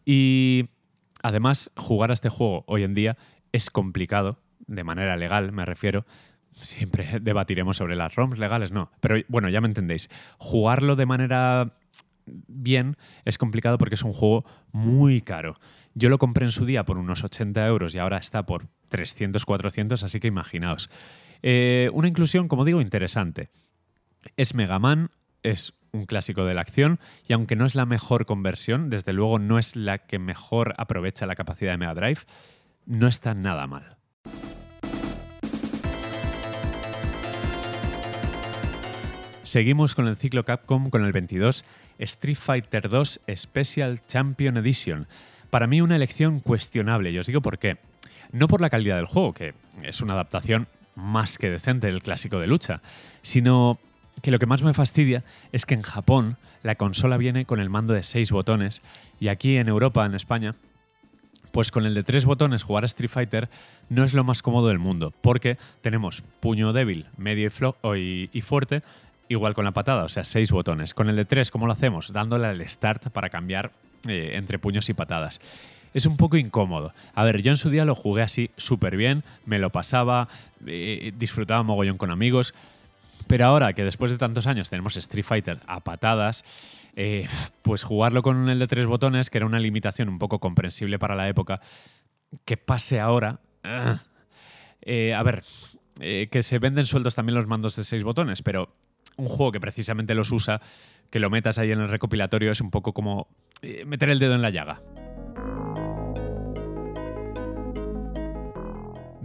[0.05, 0.71] Y
[1.23, 3.17] además, jugar a este juego hoy en día
[3.53, 6.05] es complicado, de manera legal me refiero.
[6.55, 8.91] Siempre debatiremos sobre las ROMs legales, no.
[9.01, 10.09] Pero bueno, ya me entendéis.
[10.39, 11.75] Jugarlo de manera
[12.27, 15.59] bien es complicado porque es un juego muy caro.
[15.95, 19.45] Yo lo compré en su día por unos 80 euros y ahora está por 300,
[19.45, 20.91] 400, así que imaginaos.
[21.43, 23.51] Eh, una inclusión, como digo, interesante.
[24.37, 25.11] Es Mega Man,
[25.43, 29.39] es un clásico de la acción y aunque no es la mejor conversión, desde luego
[29.39, 32.21] no es la que mejor aprovecha la capacidad de Mega Drive,
[32.87, 33.99] no está nada mal.
[39.55, 41.65] Seguimos con el ciclo Capcom con el 22
[42.01, 45.07] Street Fighter 2 Special Champion Edition.
[45.49, 47.77] Para mí una elección cuestionable, y os digo por qué.
[48.33, 52.41] No por la calidad del juego, que es una adaptación más que decente del clásico
[52.41, 52.83] de lucha,
[53.23, 53.79] sino
[54.23, 57.71] que lo que más me fastidia es que en Japón la consola viene con el
[57.71, 58.83] mando de seis botones
[59.21, 60.57] y aquí en Europa, en España,
[61.53, 63.49] pues con el de tres botones jugar a Street Fighter
[63.89, 67.49] no es lo más cómodo del mundo, porque tenemos puño débil, medio
[67.95, 68.83] y fuerte,
[69.29, 70.95] igual con la patada, o sea, seis botones.
[70.95, 72.13] Con el de tres, ¿cómo lo hacemos?
[72.13, 73.73] Dándole al start para cambiar
[74.07, 75.41] eh, entre puños y patadas.
[75.93, 76.93] Es un poco incómodo.
[77.15, 80.29] A ver, yo en su día lo jugué así súper bien, me lo pasaba,
[80.67, 82.53] eh, disfrutaba mogollón con amigos,
[83.27, 86.45] pero ahora que después de tantos años tenemos Street Fighter a patadas,
[86.97, 87.29] eh,
[87.63, 91.15] pues jugarlo con el de tres botones, que era una limitación un poco comprensible para
[91.15, 91.61] la época,
[92.45, 93.39] que pase ahora...
[93.63, 95.43] a ver,
[95.97, 98.69] que se venden sueldos también los mandos de seis botones, pero
[99.17, 100.61] un juego que precisamente los usa,
[101.11, 103.29] que lo metas ahí en el recopilatorio es un poco como
[103.63, 104.83] eh, meter el dedo en la llaga.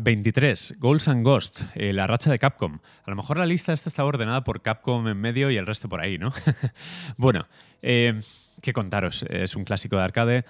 [0.02, 0.76] 23.
[0.80, 2.80] Goals and Ghost, eh, la racha de Capcom.
[3.04, 5.90] A lo mejor la lista esta está ordenada por Capcom en medio y el resto
[5.90, 6.32] por ahí, ¿no?
[7.18, 7.48] bueno,
[7.82, 8.22] eh,
[8.62, 9.24] ¿qué contaros?
[9.30, 10.46] Es un clásico de arcade,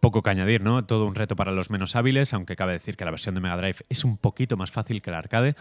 [0.00, 0.84] poco que añadir, ¿no?
[0.84, 3.56] Todo un reto para los menos hábiles, aunque cabe decir que la versión de Mega
[3.56, 5.54] Drive es un poquito más fácil que el arcade.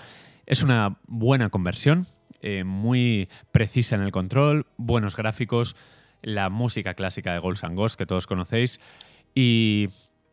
[0.45, 2.05] Es una buena conversión,
[2.41, 5.75] eh, muy precisa en el control, buenos gráficos,
[6.21, 8.79] la música clásica de Ghosts and Ghosts que todos conocéis
[9.33, 9.89] y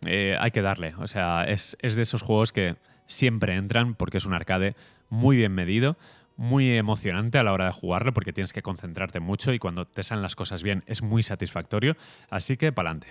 [0.07, 0.95] eh, hay que darle.
[0.99, 4.75] O sea, es, de esos juegos que siempre entran porque es un arcade
[5.09, 5.97] muy bien medido,
[6.37, 10.03] muy emocionante a la hora de jugarlo porque tienes que concentrarte mucho y cuando te
[10.03, 11.97] salen las cosas bien es muy satisfactorio.
[12.31, 13.09] Así que pa'lante.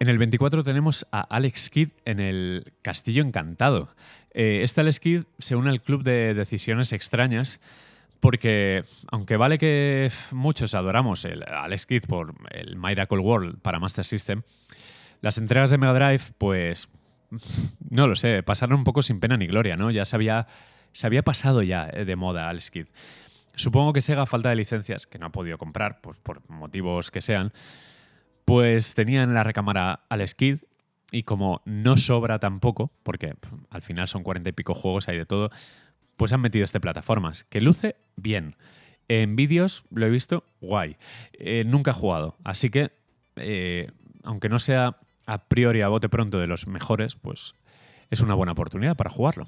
[0.00, 3.88] En el 24 tenemos a Alex Kidd en el Castillo Encantado.
[4.32, 7.60] Eh, este Alex Kidd se une al club de decisiones extrañas
[8.20, 14.04] porque, aunque vale que muchos adoramos el Alex Kidd por el Miracle World para Master
[14.04, 14.42] System,
[15.20, 16.88] las entregas de Mega Drive, pues,
[17.90, 19.90] no lo sé, pasaron un poco sin pena ni gloria, ¿no?
[19.90, 20.46] Ya se había,
[20.92, 22.86] se había pasado ya de moda Alex Kidd.
[23.56, 27.20] Supongo que Sega, falta de licencias, que no ha podido comprar, pues por motivos que
[27.20, 27.52] sean,
[28.48, 30.60] pues tenía en la recámara al Skid
[31.12, 33.34] y como no sobra tampoco, porque
[33.68, 35.50] al final son cuarenta y pico juegos, hay de todo,
[36.16, 38.56] pues han metido este plataformas, que luce bien.
[39.06, 40.96] En vídeos lo he visto guay.
[41.34, 42.90] Eh, nunca he jugado, así que
[43.36, 43.90] eh,
[44.22, 47.52] aunque no sea a priori a bote pronto de los mejores, pues
[48.08, 49.46] es una buena oportunidad para jugarlo.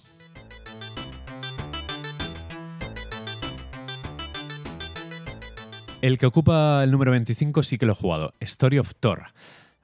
[6.02, 9.24] El que ocupa el número 25 sí que lo he jugado, Story of Thor.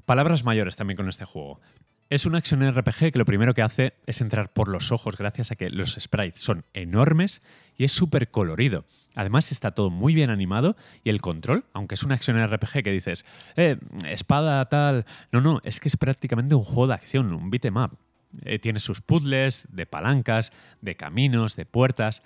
[0.06, 1.60] Palabras mayores también con este juego.
[2.08, 5.50] Es un action RPG que lo primero que hace es entrar por los ojos gracias
[5.50, 7.42] a que los sprites son enormes
[7.76, 8.86] y es súper colorido.
[9.14, 10.74] Además está todo muy bien animado
[11.04, 13.26] y el control, aunque es un action RPG que dices,
[13.56, 13.76] eh,
[14.06, 15.04] espada tal...
[15.32, 17.98] No, no, es que es prácticamente un juego de acción, un beat'em up.
[18.42, 20.50] Eh, tiene sus puzzles de palancas,
[20.80, 22.22] de caminos, de puertas,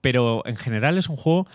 [0.00, 1.48] pero en general es un juego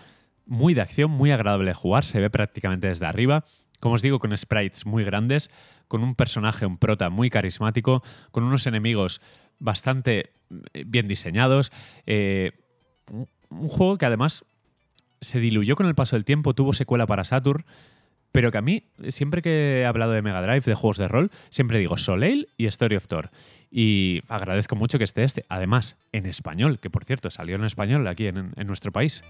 [0.50, 3.46] muy de acción, muy agradable de jugar, se ve prácticamente desde arriba.
[3.80, 5.50] Como os digo, con sprites muy grandes,
[5.88, 9.22] con un personaje, un prota muy carismático, con unos enemigos
[9.60, 10.32] bastante
[10.74, 11.72] eh, bien diseñados.
[12.06, 12.52] Eh,
[13.50, 14.44] un juego que además
[15.22, 17.64] se diluyó con el paso del tiempo, tuvo secuela para Saturn,
[18.32, 21.32] pero que a mí, siempre que he hablado de Mega Drive, de juegos de rol,
[21.50, 23.30] siempre digo Soleil y Story of Thor.
[23.72, 28.08] Y agradezco mucho que esté este, además en español, que por cierto salió en español
[28.08, 29.22] aquí en nuestro país.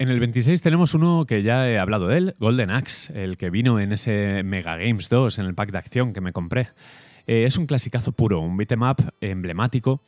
[0.00, 3.50] En el 26 tenemos uno que ya he hablado de él, Golden Axe, el que
[3.50, 6.70] vino en ese Mega Games 2, en el pack de acción que me compré.
[7.26, 10.02] Eh, es un clasicazo puro, un beat'em up emblemático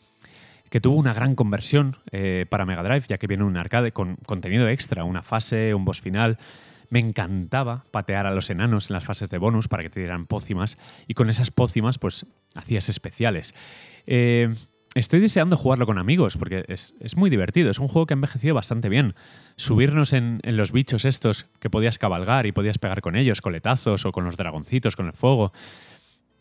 [0.71, 4.17] que tuvo una gran conversión eh, para Mega Drive, ya que viene un arcade con
[4.25, 6.39] contenido extra, una fase, un boss final.
[6.89, 10.25] Me encantaba patear a los enanos en las fases de bonus para que te dieran
[10.25, 12.25] pócimas y con esas pócimas pues
[12.55, 13.55] hacías especiales.
[14.07, 14.55] Eh,
[14.95, 17.71] estoy deseando jugarlo con amigos porque es, muy divertido.
[17.71, 19.15] Es un juego que ha envejecido bastante bien.
[19.57, 24.05] Subirnos en, en, los bichos estos que podías cabalgar y podías pegar con ellos, coletazos
[24.05, 25.53] o con los dragoncitos, con el fuego.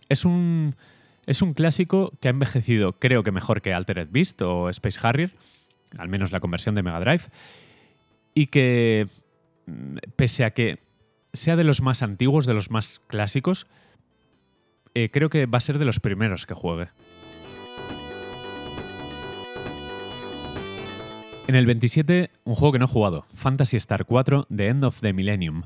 [0.09, 0.75] Es un,
[1.25, 5.31] es un clásico que ha envejecido, creo que mejor que Altered Beast o Space Harrier,
[5.97, 7.23] al menos la conversión de Mega Drive,
[8.33, 9.07] y que,
[9.67, 10.79] mm, pese a que
[11.33, 13.67] sea de los más antiguos, de los más clásicos,
[14.93, 16.89] eh, creo que va a ser de los primeros que juegue.
[21.51, 25.01] En el 27, un juego que no he jugado, Fantasy Star 4, The End of
[25.01, 25.63] the Millennium.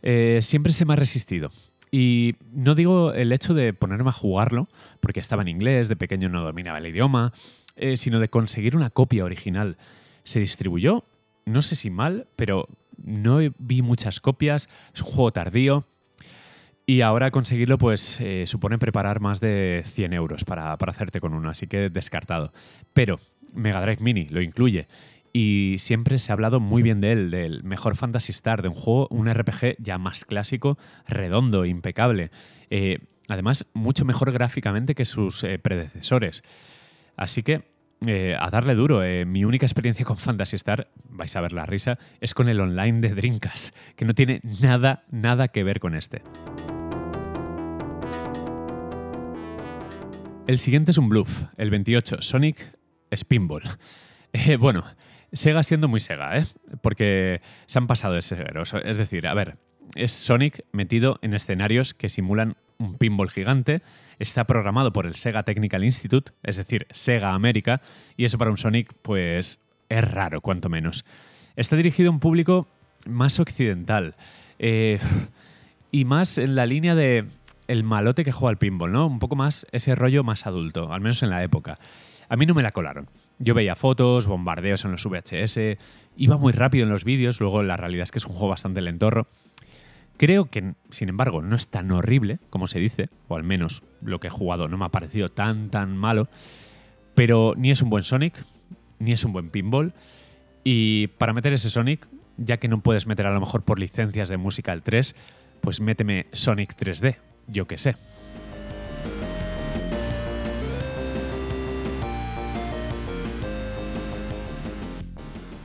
[0.00, 1.50] Eh, siempre se me ha resistido.
[1.90, 4.66] Y no digo el hecho de ponerme a jugarlo,
[5.00, 7.34] porque estaba en inglés, de pequeño no dominaba el idioma,
[7.76, 9.76] eh, sino de conseguir una copia original.
[10.24, 11.04] Se distribuyó,
[11.44, 12.66] no sé si mal, pero
[12.96, 15.84] no vi muchas copias, es un juego tardío.
[16.86, 21.34] Y ahora conseguirlo, pues eh, supone preparar más de 100 euros para, para hacerte con
[21.34, 22.54] uno, así que descartado.
[22.94, 23.20] Pero
[23.54, 24.86] Mega Drive Mini lo incluye
[25.32, 28.74] y siempre se ha hablado muy bien de él, del mejor Fantasy Star, de un
[28.74, 32.30] juego, un RPG ya más clásico, redondo, impecable.
[32.70, 32.98] Eh,
[33.28, 36.42] además, mucho mejor gráficamente que sus eh, predecesores.
[37.16, 37.62] Así que
[38.06, 39.02] eh, a darle duro.
[39.26, 43.00] mi única experiencia con Fantasy Star, vais a ver la risa, es con el online
[43.00, 46.22] de Drinkas, que no tiene nada, nada que ver con este.
[50.46, 52.79] El siguiente es un bluff, el 28, Sonic
[53.14, 53.62] Spinball.
[54.58, 54.84] bueno,
[55.32, 56.44] Sega siendo muy Sega, ¿eh?
[56.82, 58.74] Porque se han pasado de severos.
[58.84, 59.56] Es decir, a ver,
[59.94, 63.82] es Sonic metido en escenarios que simulan un pinball gigante.
[64.18, 67.80] Está programado por el Sega Technical Institute, es decir, Sega América,
[68.16, 71.04] y eso para un Sonic, pues es raro, cuanto menos.
[71.56, 72.68] Está dirigido a un público
[73.06, 74.14] más occidental
[74.58, 74.98] eh,
[75.92, 77.26] y más en la línea de
[77.68, 79.06] el malote que juega al pinball, ¿no?
[79.06, 81.78] Un poco más ese rollo más adulto, al menos en la época.
[82.30, 83.10] A mí no me la colaron.
[83.40, 85.76] Yo veía fotos, bombardeos en los VHS,
[86.16, 88.80] iba muy rápido en los vídeos, luego la realidad es que es un juego bastante
[88.80, 89.26] lentorro.
[90.16, 94.20] Creo que, sin embargo, no es tan horrible como se dice, o al menos lo
[94.20, 96.28] que he jugado no me ha parecido tan, tan malo,
[97.16, 98.44] pero ni es un buen Sonic,
[99.00, 99.92] ni es un buen pinball,
[100.62, 102.06] y para meter ese Sonic,
[102.36, 105.16] ya que no puedes meter a lo mejor por licencias de música el 3,
[105.62, 107.16] pues méteme Sonic 3D,
[107.48, 107.96] yo qué sé.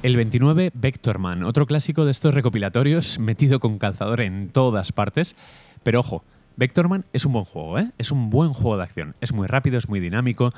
[0.05, 5.35] El 29, Vectorman, otro clásico de estos recopilatorios metido con calzador en todas partes.
[5.81, 6.23] Pero ojo,
[6.57, 7.89] Vectorman es un buen juego, ¿eh?
[7.97, 9.15] es un buen juego de acción.
[9.19, 10.53] Es muy rápido, es muy dinámico,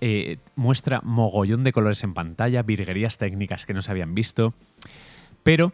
[0.00, 4.54] eh, muestra mogollón de colores en pantalla, virguerías técnicas que no se habían visto.
[5.42, 5.72] Pero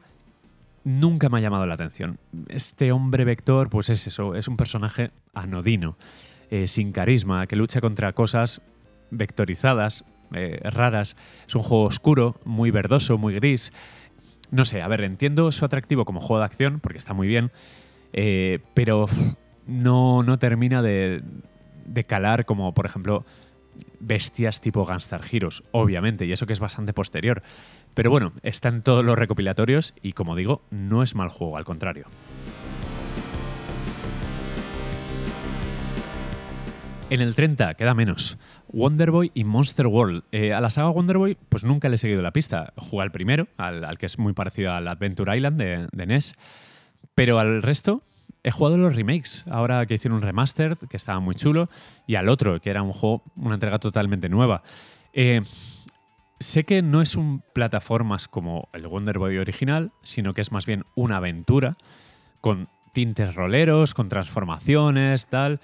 [0.83, 2.19] nunca me ha llamado la atención.
[2.49, 5.99] Este hombre vector, pues es eso, es un personaje anodino,
[6.51, 8.63] eh, sin carisma, que lucha contra cosas
[9.11, 10.03] vectorizadas,
[10.35, 11.17] eh, raras.
[11.47, 13.73] Es un juego oscuro, muy verdoso, muy gris.
[14.51, 17.51] No sé, a ver, entiendo su atractivo como juego de acción, porque está muy bien,
[18.13, 19.07] eh, pero
[19.67, 21.23] no, no termina de,
[21.87, 23.25] de calar como, por ejemplo,
[24.01, 27.43] bestias tipo Gunstar Heroes, obviamente, y eso que es bastante posterior.
[27.95, 31.65] Pero bueno, está en todos los recopilatorios y como digo, no es mal juego, al
[31.65, 32.07] contrario.
[37.11, 38.39] En el 30 queda menos.
[38.73, 40.25] Wonderboy y Monster World.
[40.33, 42.73] Eh, a la saga Wonderboy, pues nunca le he seguido la pista.
[42.77, 46.35] Jugué al primero, al, que es muy parecido al Adventure Island de, NES.
[47.15, 48.03] Pero al resto,
[48.43, 49.45] he jugado los remakes.
[49.51, 51.69] Ahora que hicieron un remaster, que estaba muy chulo,
[52.07, 54.63] y al otro, que era un juego, una entrega totalmente nueva.
[55.13, 55.43] Eh,
[56.41, 60.85] sé que no es un plataformas como el Wonderboy original, sino que es más bien
[60.95, 61.77] una aventura
[62.41, 65.61] con tintes roleros, con transformaciones, tal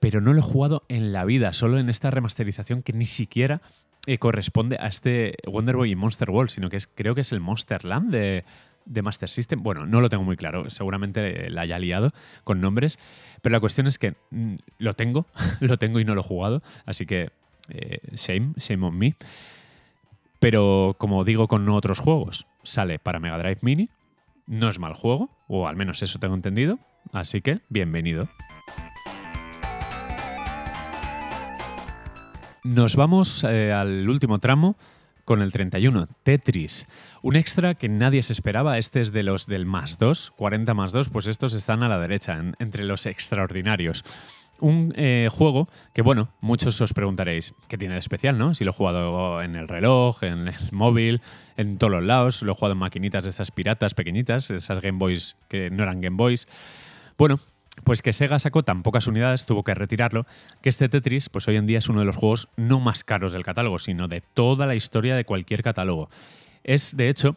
[0.00, 3.60] pero no lo he jugado en la vida, solo en esta remasterización que ni siquiera
[4.06, 7.32] eh, corresponde a este Wonder Boy y Monster World, sino que es, creo que es
[7.32, 8.44] el Monster Land de,
[9.02, 9.62] Master System.
[9.62, 12.12] Bueno, no lo tengo muy claro, seguramente la haya liado
[12.44, 12.98] con nombres,
[13.42, 15.26] pero la cuestión es que mm, lo tengo,
[15.60, 17.30] lo tengo y no lo he jugado, así que
[17.68, 19.16] eh, shame, shame on me.
[20.38, 23.90] Pero como digo con otros juegos, sale para Mega Drive Mini,
[24.46, 26.78] no es mal juego, o al menos eso tengo entendido,
[27.12, 28.30] así que bienvenido.
[32.62, 34.76] Nos vamos eh, al último tramo
[35.24, 36.86] con el 31, Tetris.
[37.22, 40.92] Un extra que nadie se esperaba, este es de los del más 2, 40 más
[40.92, 44.04] 2, pues estos están a la derecha, entre los extraordinarios.
[44.58, 48.52] Un eh, juego que, bueno, muchos os preguntaréis, ¿qué tiene de especial, no?
[48.52, 51.22] Si lo he jugado en el reloj, en el móvil,
[51.56, 54.98] en todos los lados, lo he jugado en maquinitas de esas piratas pequeñitas, esas Game
[54.98, 56.46] Boys que no eran Game Boys.
[57.16, 57.40] Bueno,
[57.84, 60.26] pues que Sega sacó tan pocas unidades, tuvo que retirarlo,
[60.62, 63.32] que este Tetris, pues hoy en día es uno de los juegos no más caros
[63.32, 66.10] del catálogo, sino de toda la historia de cualquier catálogo.
[66.64, 67.36] Es, de hecho,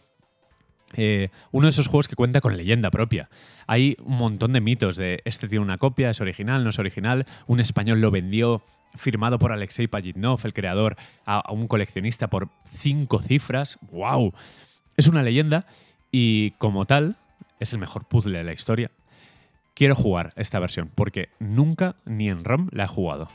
[0.96, 3.30] eh, uno de esos juegos que cuenta con leyenda propia.
[3.68, 7.26] Hay un montón de mitos de este tiene una copia, es original, no es original,
[7.48, 8.64] un español lo vendió
[8.96, 13.80] firmado por Alexei Pajitnov, el creador, a, a un coleccionista por cinco cifras.
[13.92, 14.34] ¡Wow!
[14.98, 15.66] Es una leyenda
[16.12, 17.18] y como tal
[17.60, 18.92] es el mejor puzzle de la historia.
[19.76, 23.28] Quiero jugar esta versión porque nunca ni en ROM la he jugado.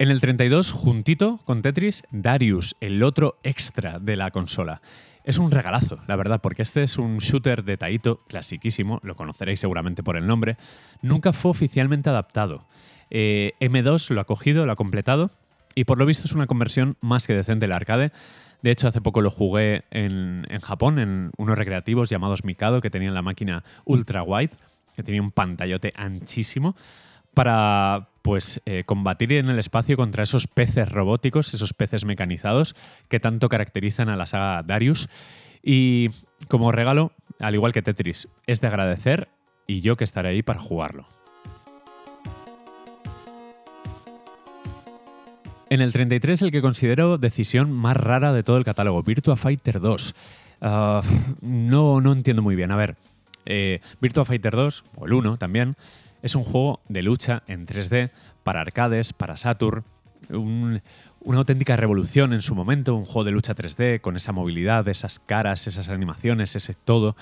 [0.00, 4.80] En el 32, juntito con Tetris, Darius, el otro extra de la consola.
[5.24, 9.60] Es un regalazo, la verdad, porque este es un shooter de Taito, clasiquísimo, lo conoceréis
[9.60, 10.56] seguramente por el nombre.
[11.02, 12.66] Nunca fue oficialmente adaptado.
[13.10, 15.30] Eh, M2 lo ha cogido, lo ha completado,
[15.74, 18.10] y por lo visto es una conversión más que decente del arcade.
[18.62, 22.90] De hecho, hace poco lo jugué en, en Japón, en unos recreativos llamados Mikado, que
[22.90, 24.50] tenían la máquina ultra wide,
[24.94, 26.76] que tenía un pantallote anchísimo
[27.34, 32.74] para pues eh, combatir en el espacio contra esos peces robóticos, esos peces mecanizados
[33.08, 35.08] que tanto caracterizan a la saga Darius.
[35.62, 36.08] Y
[36.48, 39.28] como regalo, al igual que Tetris, es de agradecer
[39.66, 41.19] y yo que estaré ahí para jugarlo.
[45.70, 49.78] En el 33, el que considero decisión más rara de todo el catálogo, Virtua Fighter
[49.78, 50.14] 2.
[50.62, 51.00] Ah,
[51.42, 52.72] no, no entiendo muy bien.
[52.72, 52.96] A ver,
[53.46, 55.76] eh, Virtua Fighter 2, o el 1 también,
[56.22, 58.10] es un juego de lucha en 3D
[58.42, 59.84] para arcades, para Saturn,
[60.28, 65.20] una auténtica revolución en su momento, un juego de lucha 3D con esa movilidad, esas
[65.20, 67.14] caras, esas animaciones, ese todo.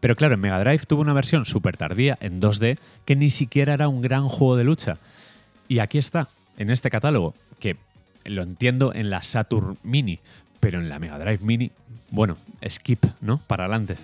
[0.00, 3.74] Pero claro, en Mega Drive tuvo una versión súper tardía en 2D que ni siquiera
[3.74, 4.96] era un gran juego de lucha.
[5.68, 7.76] Y aquí está, en este catálogo, que
[8.24, 10.18] lo entiendo en la Saturn Mini,
[10.58, 11.70] pero en la Mega Drive Mini,
[12.10, 12.36] bueno,
[12.68, 13.38] skip, ¿no?
[13.46, 13.96] Para adelante.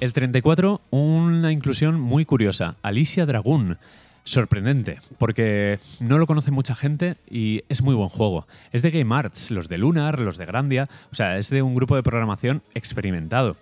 [0.00, 2.76] El 34, una inclusión muy curiosa.
[2.82, 3.78] Alicia Dragoon.
[4.22, 8.46] Sorprendente, porque no lo conoce mucha gente y es muy buen juego.
[8.72, 11.74] Es de Game Arts, los de Lunar, los de Grandia, o sea, es de un
[11.74, 13.56] grupo de programación experimentado.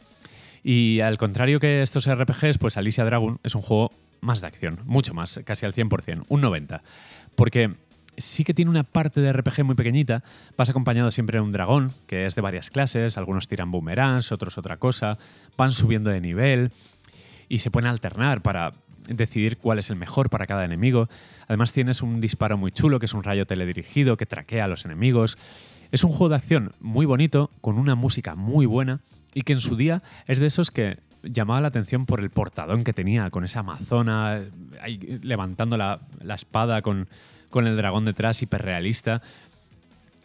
[0.69, 4.81] Y al contrario que estos RPGs, pues Alicia Dragon es un juego más de acción,
[4.85, 6.81] mucho más, casi al 100%, un 90%.
[7.37, 7.77] Porque
[8.17, 10.25] sí que tiene una parte de RPG muy pequeñita.
[10.57, 13.17] Vas acompañado siempre de un dragón, que es de varias clases.
[13.17, 15.19] Algunos tiran boomerangs, otros otra cosa.
[15.57, 16.73] Van subiendo de nivel
[17.49, 18.73] y se pueden alternar para
[19.09, 21.09] decidir cuál es el mejor para cada enemigo.
[21.47, 24.85] Además tienes un disparo muy chulo, que es un rayo teledirigido que traquea a los
[24.85, 25.39] enemigos.
[25.93, 29.01] Es un juego de acción muy bonito, con una música muy buena
[29.37, 32.84] y que en su día es de esos que llamaba la atención por el portadón
[32.84, 34.41] que tenía, con esa amazona
[34.80, 37.07] ahí levantando la, la espada con,
[37.51, 39.20] con el dragón detrás, hiperrealista.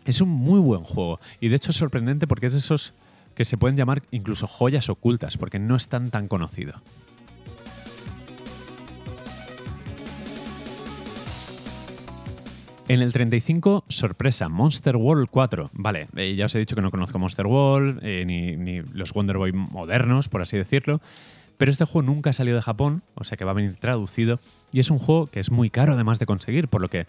[0.06, 2.94] Es un muy buen juego y de hecho es sorprendente porque es de esos
[3.36, 6.82] que se pueden llamar incluso joyas ocultas porque no es tan tan conocido.
[12.92, 15.70] En el 35, sorpresa, Monster World 4.
[15.72, 19.38] Vale, eh, ya os he dicho que no conozco Monster World, eh, ni, los Wonder
[19.38, 21.00] Boy modernos, por así decirlo.
[21.58, 24.42] Pero este juego nunca salió de Japón, o sea que va a venir traducido.
[24.74, 27.08] Y es un juego que es muy caro además de conseguir, por lo que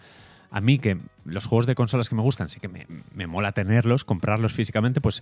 [0.51, 3.51] a mí que los juegos de consolas que me gustan sí que me, me, mola
[3.51, 5.21] tenerlos, comprarlos físicamente, pues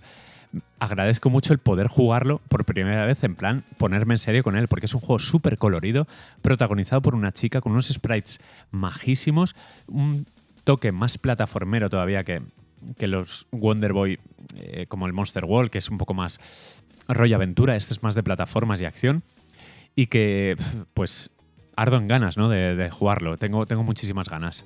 [0.78, 4.68] agradezco mucho el poder jugarlo por primera vez, en plan ponerme en serio con él,
[4.68, 6.06] porque es un juego súper colorido,
[6.40, 8.38] protagonizado por una chica con unos sprites
[8.70, 9.56] majísimos,
[9.88, 10.24] un
[10.64, 12.42] toque más plataformero todavía que,
[12.98, 14.18] que los Wonder Boy,
[14.56, 16.40] eh, como el Monster World, que es un poco más
[17.08, 19.22] rollo aventura, este es más de plataformas y acción,
[19.96, 20.56] y que
[20.94, 21.30] pues
[21.76, 22.48] ardo en ganas ¿no?
[22.48, 24.64] de, jugarlo, tengo, tengo muchísimas ganas.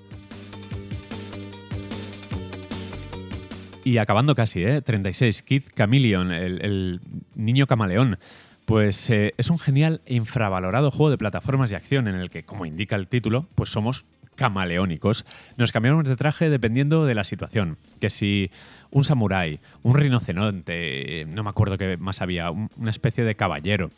[3.85, 4.83] Y acabando casi, ¿eh?
[4.83, 7.01] 36, Kid Chameleon, el, el
[7.37, 8.19] niño camaleón.
[8.65, 12.43] Pues eh, es un genial e infravalorado juego de plataformas y acción en el que,
[12.43, 14.05] como indica el título, pues somos
[14.37, 15.25] camaleónicos.
[15.57, 17.79] Nos cambiamos de traje dependiendo de la situación.
[18.01, 18.51] Que si
[18.91, 23.91] un samurái, un rinoceronte, no me acuerdo qué más había, una especie de caballero.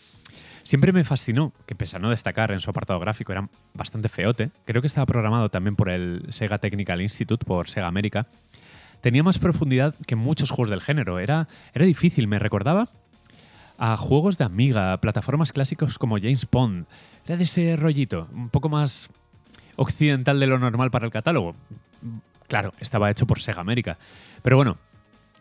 [0.63, 4.51] Siempre me fascinó que, pese a no destacar en su apartado gráfico, era bastante feote.
[4.65, 8.27] Creo que estaba programado también por el Sega Technical Institute, por Sega América.
[9.01, 11.19] Tenía más profundidad que muchos juegos del género.
[11.19, 12.89] Era, era difícil, me recordaba
[13.79, 16.87] a juegos de Amiga, plataformas clásicos como James Bond.
[17.25, 19.09] Era de ese rollito, un poco más
[19.79, 21.55] occidental de lo normal para el catálogo.
[22.49, 23.97] Claro, estaba hecho por Sega América.
[24.43, 24.77] Pero bueno,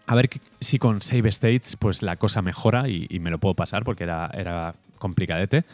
[0.10, 0.30] A ver
[0.62, 4.32] si con Save States pues la cosa mejora y, me lo puedo pasar porque era,
[4.34, 5.66] era complicadete.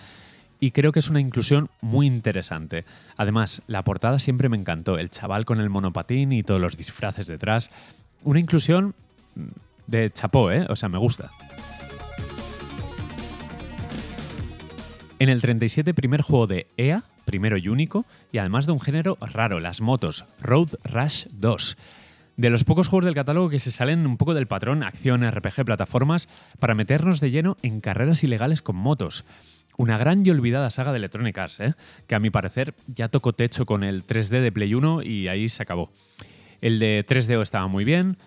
[0.60, 2.86] Y creo que es una inclusión muy interesante.
[3.16, 4.98] Además, la portada siempre me encantó.
[4.98, 7.70] El chaval con el monopatín y todos los disfraces detrás.
[8.24, 8.96] Una inclusión
[9.88, 10.66] de chapó, ¿eh?
[10.70, 11.30] O sea, me gusta.
[15.20, 19.18] En el 37, primer juego de EA, primero y único, y además de un género
[19.22, 21.78] raro, las motos, Road Rush 2.
[22.36, 25.66] De los pocos juegos del catálogo que se salen un poco del patrón acción, RPG,
[25.66, 26.28] plataformas,
[26.60, 29.24] para meternos de lleno en carreras ilegales con motos.
[29.78, 31.74] Una gran y olvidada saga de Electronic Arts, ¿eh?
[32.08, 35.48] que a mi parecer ya tocó techo con el 3D de Play 1 y ahí
[35.48, 35.92] se acabó.
[36.62, 38.18] El de 3DO estaba muy bien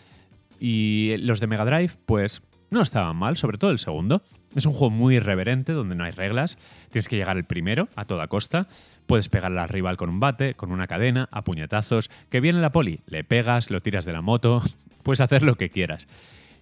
[0.60, 4.22] y los de Mega Drive, pues no estaban mal, sobre todo el segundo.
[4.56, 6.56] Es un juego muy irreverente donde no hay reglas,
[6.90, 8.68] tienes que llegar el primero a toda costa,
[9.06, 12.72] puedes pegarle al rival con un bate, con una cadena, a puñetazos, que viene la
[12.72, 14.62] poli, le pegas, lo tiras de la moto,
[15.02, 16.08] puedes hacer lo que quieras.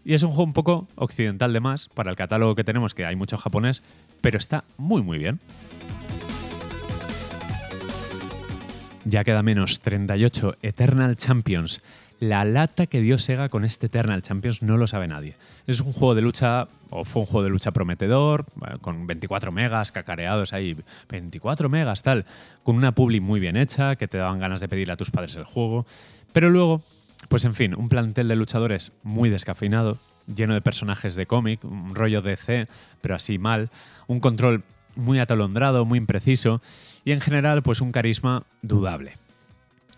[0.04, 3.06] Y es un juego un poco occidental de más para el catálogo que tenemos, que
[3.06, 3.84] hay mucho japonés,
[4.20, 5.38] pero está muy muy bien.
[9.04, 11.80] Ya queda menos 38 Eternal Champions
[12.28, 15.36] la lata que dio Sega con este Eternal Champions no lo sabe nadie.
[15.66, 18.46] Es un juego de lucha, o fue un juego de lucha prometedor,
[18.80, 20.76] con 24 megas cacareados ahí,
[21.08, 22.24] 24 megas tal,
[22.62, 25.36] con una publi muy bien hecha, que te daban ganas de pedirle a tus padres
[25.36, 25.86] el juego.
[26.32, 26.82] Pero luego,
[27.28, 31.94] pues en fin, un plantel de luchadores muy descafeinado, lleno de personajes de cómic, un
[31.94, 32.66] rollo DC,
[33.00, 33.70] pero así mal,
[34.06, 34.62] un control
[34.96, 36.62] muy atolondrado, muy impreciso,
[37.04, 39.23] y en general, pues un carisma dudable.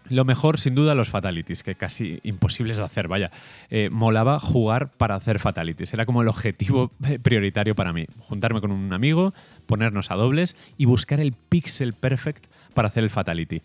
[0.09, 3.09] Lo mejor, sin duda, los fatalities, que casi imposibles de hacer.
[3.09, 3.31] Vaya,
[3.71, 5.93] eh, molaba jugar para hacer fatalities.
[5.93, 6.93] Era como el objetivo
[7.23, 8.07] prioritario para mí.
[8.21, 9.33] Juntarme con un amigo,
[9.67, 13.63] ponernos a dobles y buscar el pixel perfect para hacer el fatality.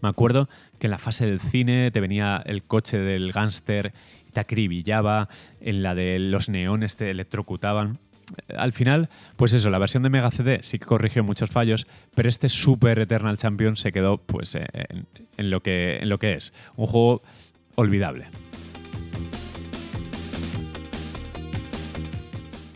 [0.00, 3.92] Me acuerdo que en la fase del cine te venía el coche del gángster,
[4.32, 5.28] te acribillaba,
[5.60, 7.98] en la de los neones te electrocutaban
[8.56, 12.28] al final, pues eso, la versión de Mega CD sí que corrigió muchos fallos, pero
[12.28, 14.66] este Super Eternal Champion se quedó pues eh,
[15.36, 16.52] en, lo, que, es.
[16.76, 17.22] Un juego
[17.74, 18.26] olvidable.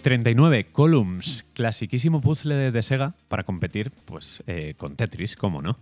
[0.03, 5.79] 39 Columns, clasiquísimo puzzle de, Sega para competir pues, eh, con Tetris, ¿cómo no?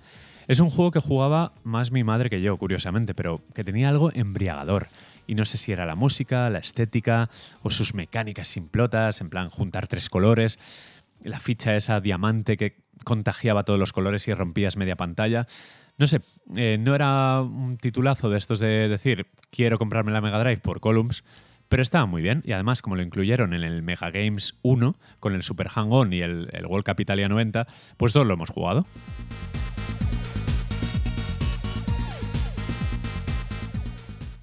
[0.47, 4.11] Es un juego que jugaba más mi madre que yo, curiosamente, pero que tenía algo
[4.13, 4.89] embriagador
[5.31, 7.31] y no sé si era la música, la estética
[7.63, 10.59] o sus mecánicas simplotas, en plan juntar tres colores,
[11.23, 15.47] la ficha esa diamante que contagiaba todos los colores y rompías media pantalla.
[15.99, 16.21] No sé,
[16.57, 20.81] eh, no era un titulazo de estos de decir quiero comprarme la Mega Drive por
[20.81, 21.23] Columns,
[21.69, 25.37] pero estaba muy bien y además como lo incluyeron en el Mega Games 1 con
[25.37, 28.85] el Super Hang-On y el, el World Capitalia 90, pues todos lo hemos jugado.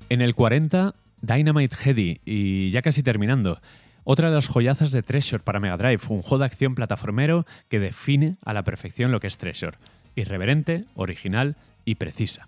[0.10, 3.60] En el 40, Dynamite Heady, y ya casi terminando.
[4.05, 7.82] Otra de las joyazas de Treasure para Mega Drive, un juego de acción plataformero que
[7.82, 9.78] define a la perfección lo que es Treasure.
[10.16, 12.47] Irreverente, original y precisa.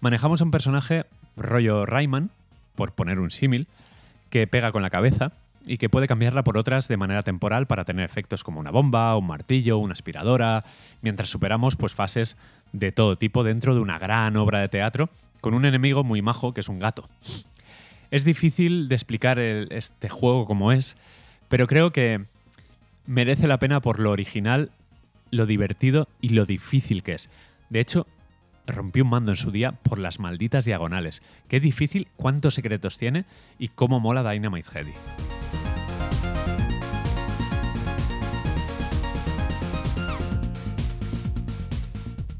[0.00, 1.04] Manejamos a un personaje
[1.36, 2.30] rollo Rayman,
[2.76, 3.66] por poner un símil,
[4.30, 5.32] que pega con la cabeza
[5.66, 9.16] y que puede cambiarla por otras de manera temporal para tener efectos como una bomba,
[9.16, 10.62] un martillo, una aspiradora,
[11.02, 12.36] mientras superamos pues, fases
[12.72, 15.10] de todo tipo dentro de una gran obra de teatro
[15.44, 17.06] con un enemigo muy majo que es un gato.
[18.10, 20.96] Es difícil de explicar este juego como es,
[21.50, 22.24] pero creo que
[23.04, 24.70] merece la pena por lo original,
[25.30, 27.28] lo divertido y lo difícil que es.
[27.68, 28.06] De hecho,
[28.66, 31.20] rompí un mando en su día por las malditas diagonales.
[31.46, 33.26] Qué difícil, cuántos secretos tiene
[33.58, 34.94] y cómo mola Dynamite Heady.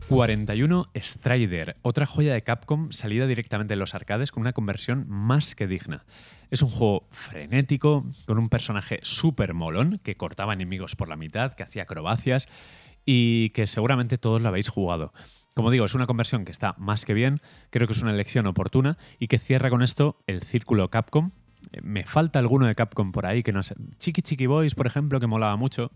[0.08, 5.54] 41 Strider, otra joya de Capcom salida directamente de los arcades con una conversión más
[5.54, 6.04] que digna.
[6.50, 11.54] Es un juego frenético, con un personaje súper molón que cortaba enemigos por la mitad,
[11.54, 12.48] que hacía acrobacias
[13.06, 15.10] y que seguramente todos lo habéis jugado.
[15.54, 17.40] Como digo, es una conversión que está más que bien,
[17.70, 21.30] creo que es una elección oportuna y que cierra con esto el círculo Capcom.
[21.72, 23.74] Eh, me falta alguno de Capcom por ahí, que no sé.
[23.98, 25.90] Chiqui Chiqui Boys, por ejemplo, que molaba mucho.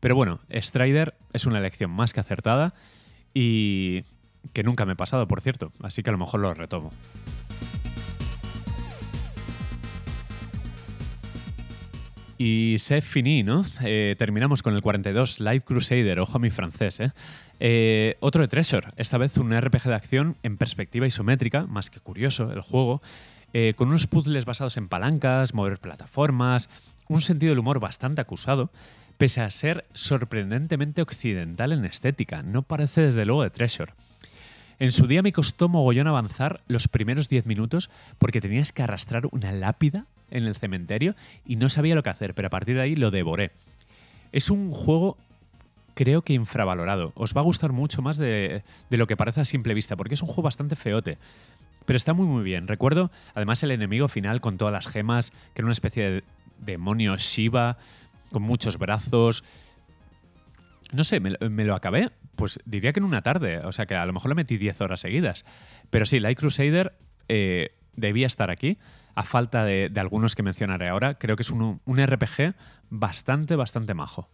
[0.00, 2.74] Pero bueno, Strider es una elección más que acertada
[3.38, 4.02] y
[4.54, 6.90] que nunca me he pasado, por cierto, así que a lo mejor lo retomo.
[12.38, 13.66] Y c'est fini, ¿no?
[13.84, 17.12] Eh, terminamos con el 42, Light Crusader, ojo a mi francés, ¿eh?
[17.60, 18.16] ¿eh?
[18.20, 22.50] Otro de Treasure, esta vez un RPG de acción en perspectiva isométrica, más que curioso
[22.50, 23.02] el juego,
[23.52, 26.70] eh, con unos puzzles basados en palancas, mover plataformas,
[27.08, 28.70] un sentido del humor bastante acusado
[29.18, 32.42] pese a ser sorprendentemente occidental en estética.
[32.42, 33.92] No parece desde luego de Treasure.
[34.78, 39.26] En su día me costó mogollón avanzar los primeros 10 minutos porque tenías que arrastrar
[39.30, 41.14] una lápida en el cementerio
[41.46, 43.52] y no sabía lo que hacer, pero a partir de ahí lo devoré.
[44.32, 45.16] Es un juego
[45.96, 47.12] creo que infravalorado.
[47.14, 50.20] Os va a gustar mucho más de, lo que parece a simple vista, porque es
[50.20, 51.16] un juego bastante feote.
[51.86, 52.68] Pero está muy muy bien.
[52.68, 56.24] Recuerdo además el enemigo final con todas las gemas, que era una especie de
[56.58, 57.78] demonio Shiva,
[58.32, 59.44] con muchos brazos.
[60.92, 63.58] No sé, me, lo acabé, pues diría que en una tarde.
[63.58, 65.44] O sea que a lo mejor le metí 10 horas seguidas.
[65.90, 66.96] Pero sí, Light Crusader
[67.28, 68.78] eh, debía estar aquí.
[69.14, 72.54] A falta de, algunos que mencionaré ahora, creo que es un, un RPG
[72.90, 74.28] bastante, bastante majo.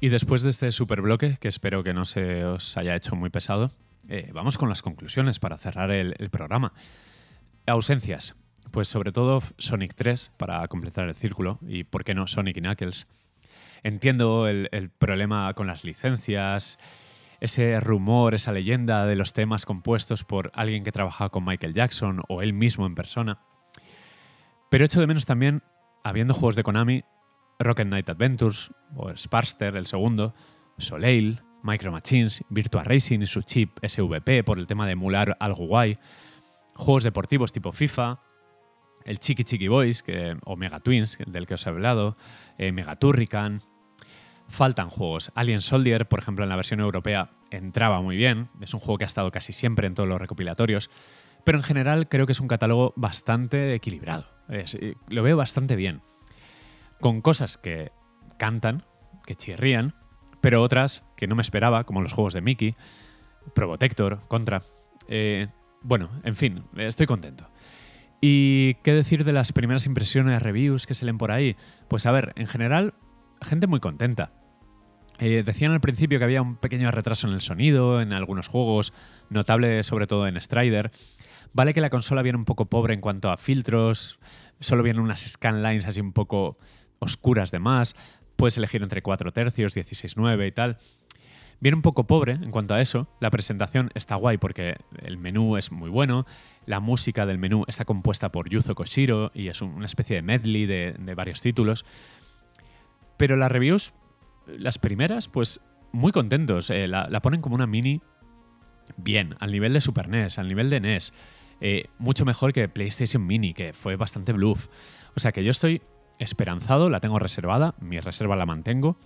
[0.00, 3.30] Y después de este super bloque, que espero que no se os haya hecho muy
[3.30, 3.72] pesado,
[4.08, 6.72] eh, vamos con las conclusiones para cerrar el, programa.
[7.66, 8.36] Ausencias.
[8.70, 12.60] Pues sobre todo Sonic 3 para completar el círculo y, ¿por qué no, Sonic y
[12.60, 13.08] Knuckles?
[13.82, 16.78] Entiendo el, problema con las licencias,
[17.40, 22.22] ese rumor, esa leyenda de los temas compuestos por alguien que trabajaba con Michael Jackson
[22.28, 23.40] o él mismo en persona.
[24.70, 25.62] Pero echo de menos también,
[26.04, 27.04] habiendo juegos de Konami,
[27.58, 30.34] Rocket Knight Adventures, o Sparster, el segundo,
[30.78, 35.66] Soleil, Micro Machines, Virtua Racing y su chip SVP por el tema de emular algo
[35.66, 35.98] guay,
[36.76, 38.20] juegos deportivos tipo FIFA,
[39.04, 42.16] el Chiqui Chiqui Boys que, o Mega Twins, del que os he hablado,
[42.58, 43.62] eh, Mega Turrican.
[44.48, 45.32] Faltan juegos.
[45.34, 48.48] Alien Soldier, por ejemplo, en la versión europea entraba muy bien.
[48.60, 50.88] Es un juego que ha estado casi siempre en todos los recopilatorios.
[51.42, 54.26] Pero en general creo que es un catálogo bastante equilibrado.
[55.08, 56.02] lo veo bastante bien
[57.00, 57.92] con cosas que
[58.38, 58.84] cantan,
[59.24, 59.94] que chirrían,
[60.40, 62.74] pero otras que no me esperaba, como los juegos de Mickey,
[63.54, 64.62] Probotector, Contra.
[65.08, 65.48] Eh,
[65.86, 67.48] bueno, en fin, estoy contento.
[68.20, 71.54] ¿Y qué decir de las primeras impresiones, reviews que se leen por ahí?
[71.86, 72.94] Pues a ver, en general,
[73.40, 74.32] gente muy contenta.
[75.18, 78.92] Eh, decían al principio que había un pequeño retraso en el sonido, en algunos juegos,
[79.30, 80.90] notable sobre todo en Strider.
[81.52, 84.18] Vale que la consola viene un poco pobre en cuanto a filtros,
[84.58, 86.58] solo vienen unas scanlines así un poco
[86.98, 87.94] oscuras de más,
[88.34, 90.78] puedes elegir entre 4 tercios, 16-9 y tal.
[91.60, 93.08] Viene un poco pobre en cuanto a eso.
[93.20, 96.26] La presentación está guay porque el menú es muy bueno.
[96.66, 100.66] La música del menú está compuesta por Yuzo Koshiro y es una especie de medley
[100.66, 101.84] de, varios títulos.
[103.16, 103.94] Pero las reviews,
[104.46, 105.60] las primeras, pues
[105.92, 106.68] muy contentos.
[106.68, 108.02] Eh, la, ponen como una mini
[108.98, 111.14] bien, al nivel de Super NES, al nivel de NES.
[111.62, 114.68] Eh, mucho mejor que PlayStation Mini, que fue bastante bluff.
[115.16, 115.80] O sea que yo estoy
[116.18, 118.98] esperanzado, la tengo reservada, mi reserva la mantengo.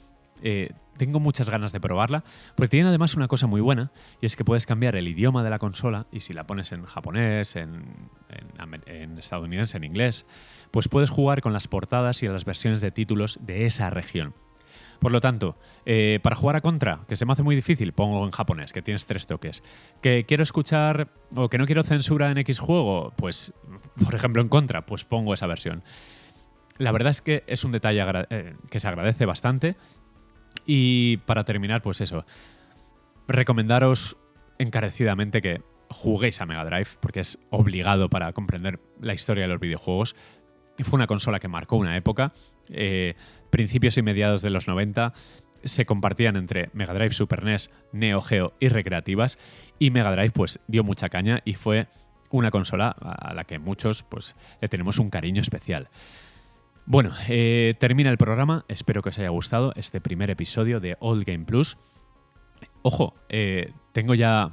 [0.42, 0.70] Eh,
[1.00, 2.24] tengo muchas ganas de probarla,
[2.56, 3.90] porque tiene además una cosa muy buena,
[4.20, 6.84] y es que puedes cambiar el idioma de la consola, y si la pones en
[6.84, 8.10] japonés, en,
[9.18, 10.26] estadounidense, en inglés,
[10.70, 14.34] pues puedes jugar con las portadas y las versiones de títulos de esa región.
[14.98, 18.22] Por lo tanto, eh, para jugar a Contra, que se me hace muy difícil, pongo
[18.22, 19.62] en japonés, que tienes tres toques.
[20.02, 23.54] Que quiero escuchar o que no quiero censura en X juego, pues,
[24.04, 25.82] por ejemplo, en Contra, pues pongo esa versión.
[26.76, 29.76] La verdad es que es un detalle eh, que se agradece bastante.
[30.72, 32.24] Y para terminar, pues eso,
[33.26, 34.16] recomendaros
[34.56, 39.58] encarecidamente que juguéis a Mega Drive, porque es obligado para comprender la historia de los
[39.58, 40.14] videojuegos.
[40.84, 42.34] Fue una consola que marcó una época.
[42.68, 43.14] Eh,
[43.50, 45.12] principios y mediados de los 90
[45.64, 49.40] se compartían entre Mega Drive, Super NES, Neo Geo y recreativas.
[49.80, 51.88] Y Mega Drive pues dio mucha caña y fue
[52.30, 55.88] una consola a la que muchos pues le tenemos un cariño especial.
[56.90, 58.64] Bueno, eh, termina el programa.
[58.66, 61.78] Espero que os haya gustado este primer episodio de Old Game Plus.
[62.82, 64.50] Ojo, eh, tengo ya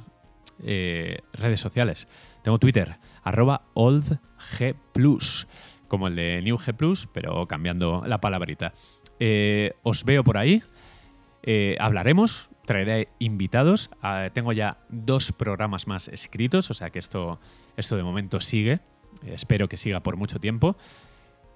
[0.62, 2.06] eh, redes sociales.
[2.44, 5.48] Tengo Twitter, arroba oldgplus,
[5.88, 6.58] como el de New
[7.12, 8.72] pero cambiando la palabrita.
[9.82, 10.62] os veo por ahí.
[11.80, 13.90] hablaremos, traeré invitados.
[14.00, 17.40] Ah, tengo ya dos programas más escritos, o sea que esto,
[17.76, 18.78] esto de momento sigue.
[19.26, 20.76] espero que siga por mucho tiempo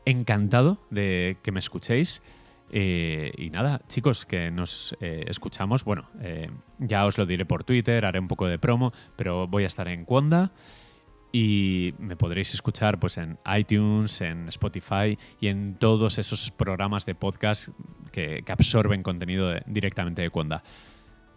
[0.05, 2.22] encantado de que me escuchéis.
[2.74, 5.84] Eh, y nada, chicos, que nos eh, escuchamos.
[5.84, 9.64] Bueno, eh, ya os lo diré por Twitter, haré un poco de promo, pero voy
[9.64, 10.53] a estar en Cuonda
[11.32, 17.14] y me podréis escuchar pues, en iTunes, en Spotify y en todos esos programas de
[17.14, 17.68] podcast
[18.12, 20.62] que, absorben contenido directamente de Cuonda.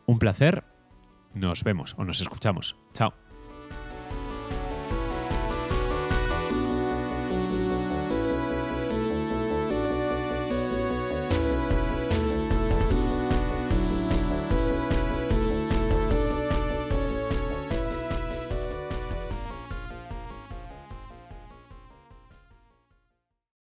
[0.05, 0.63] Un placer,
[1.33, 2.75] nos vemos o nos escuchamos.
[2.93, 3.24] Chao.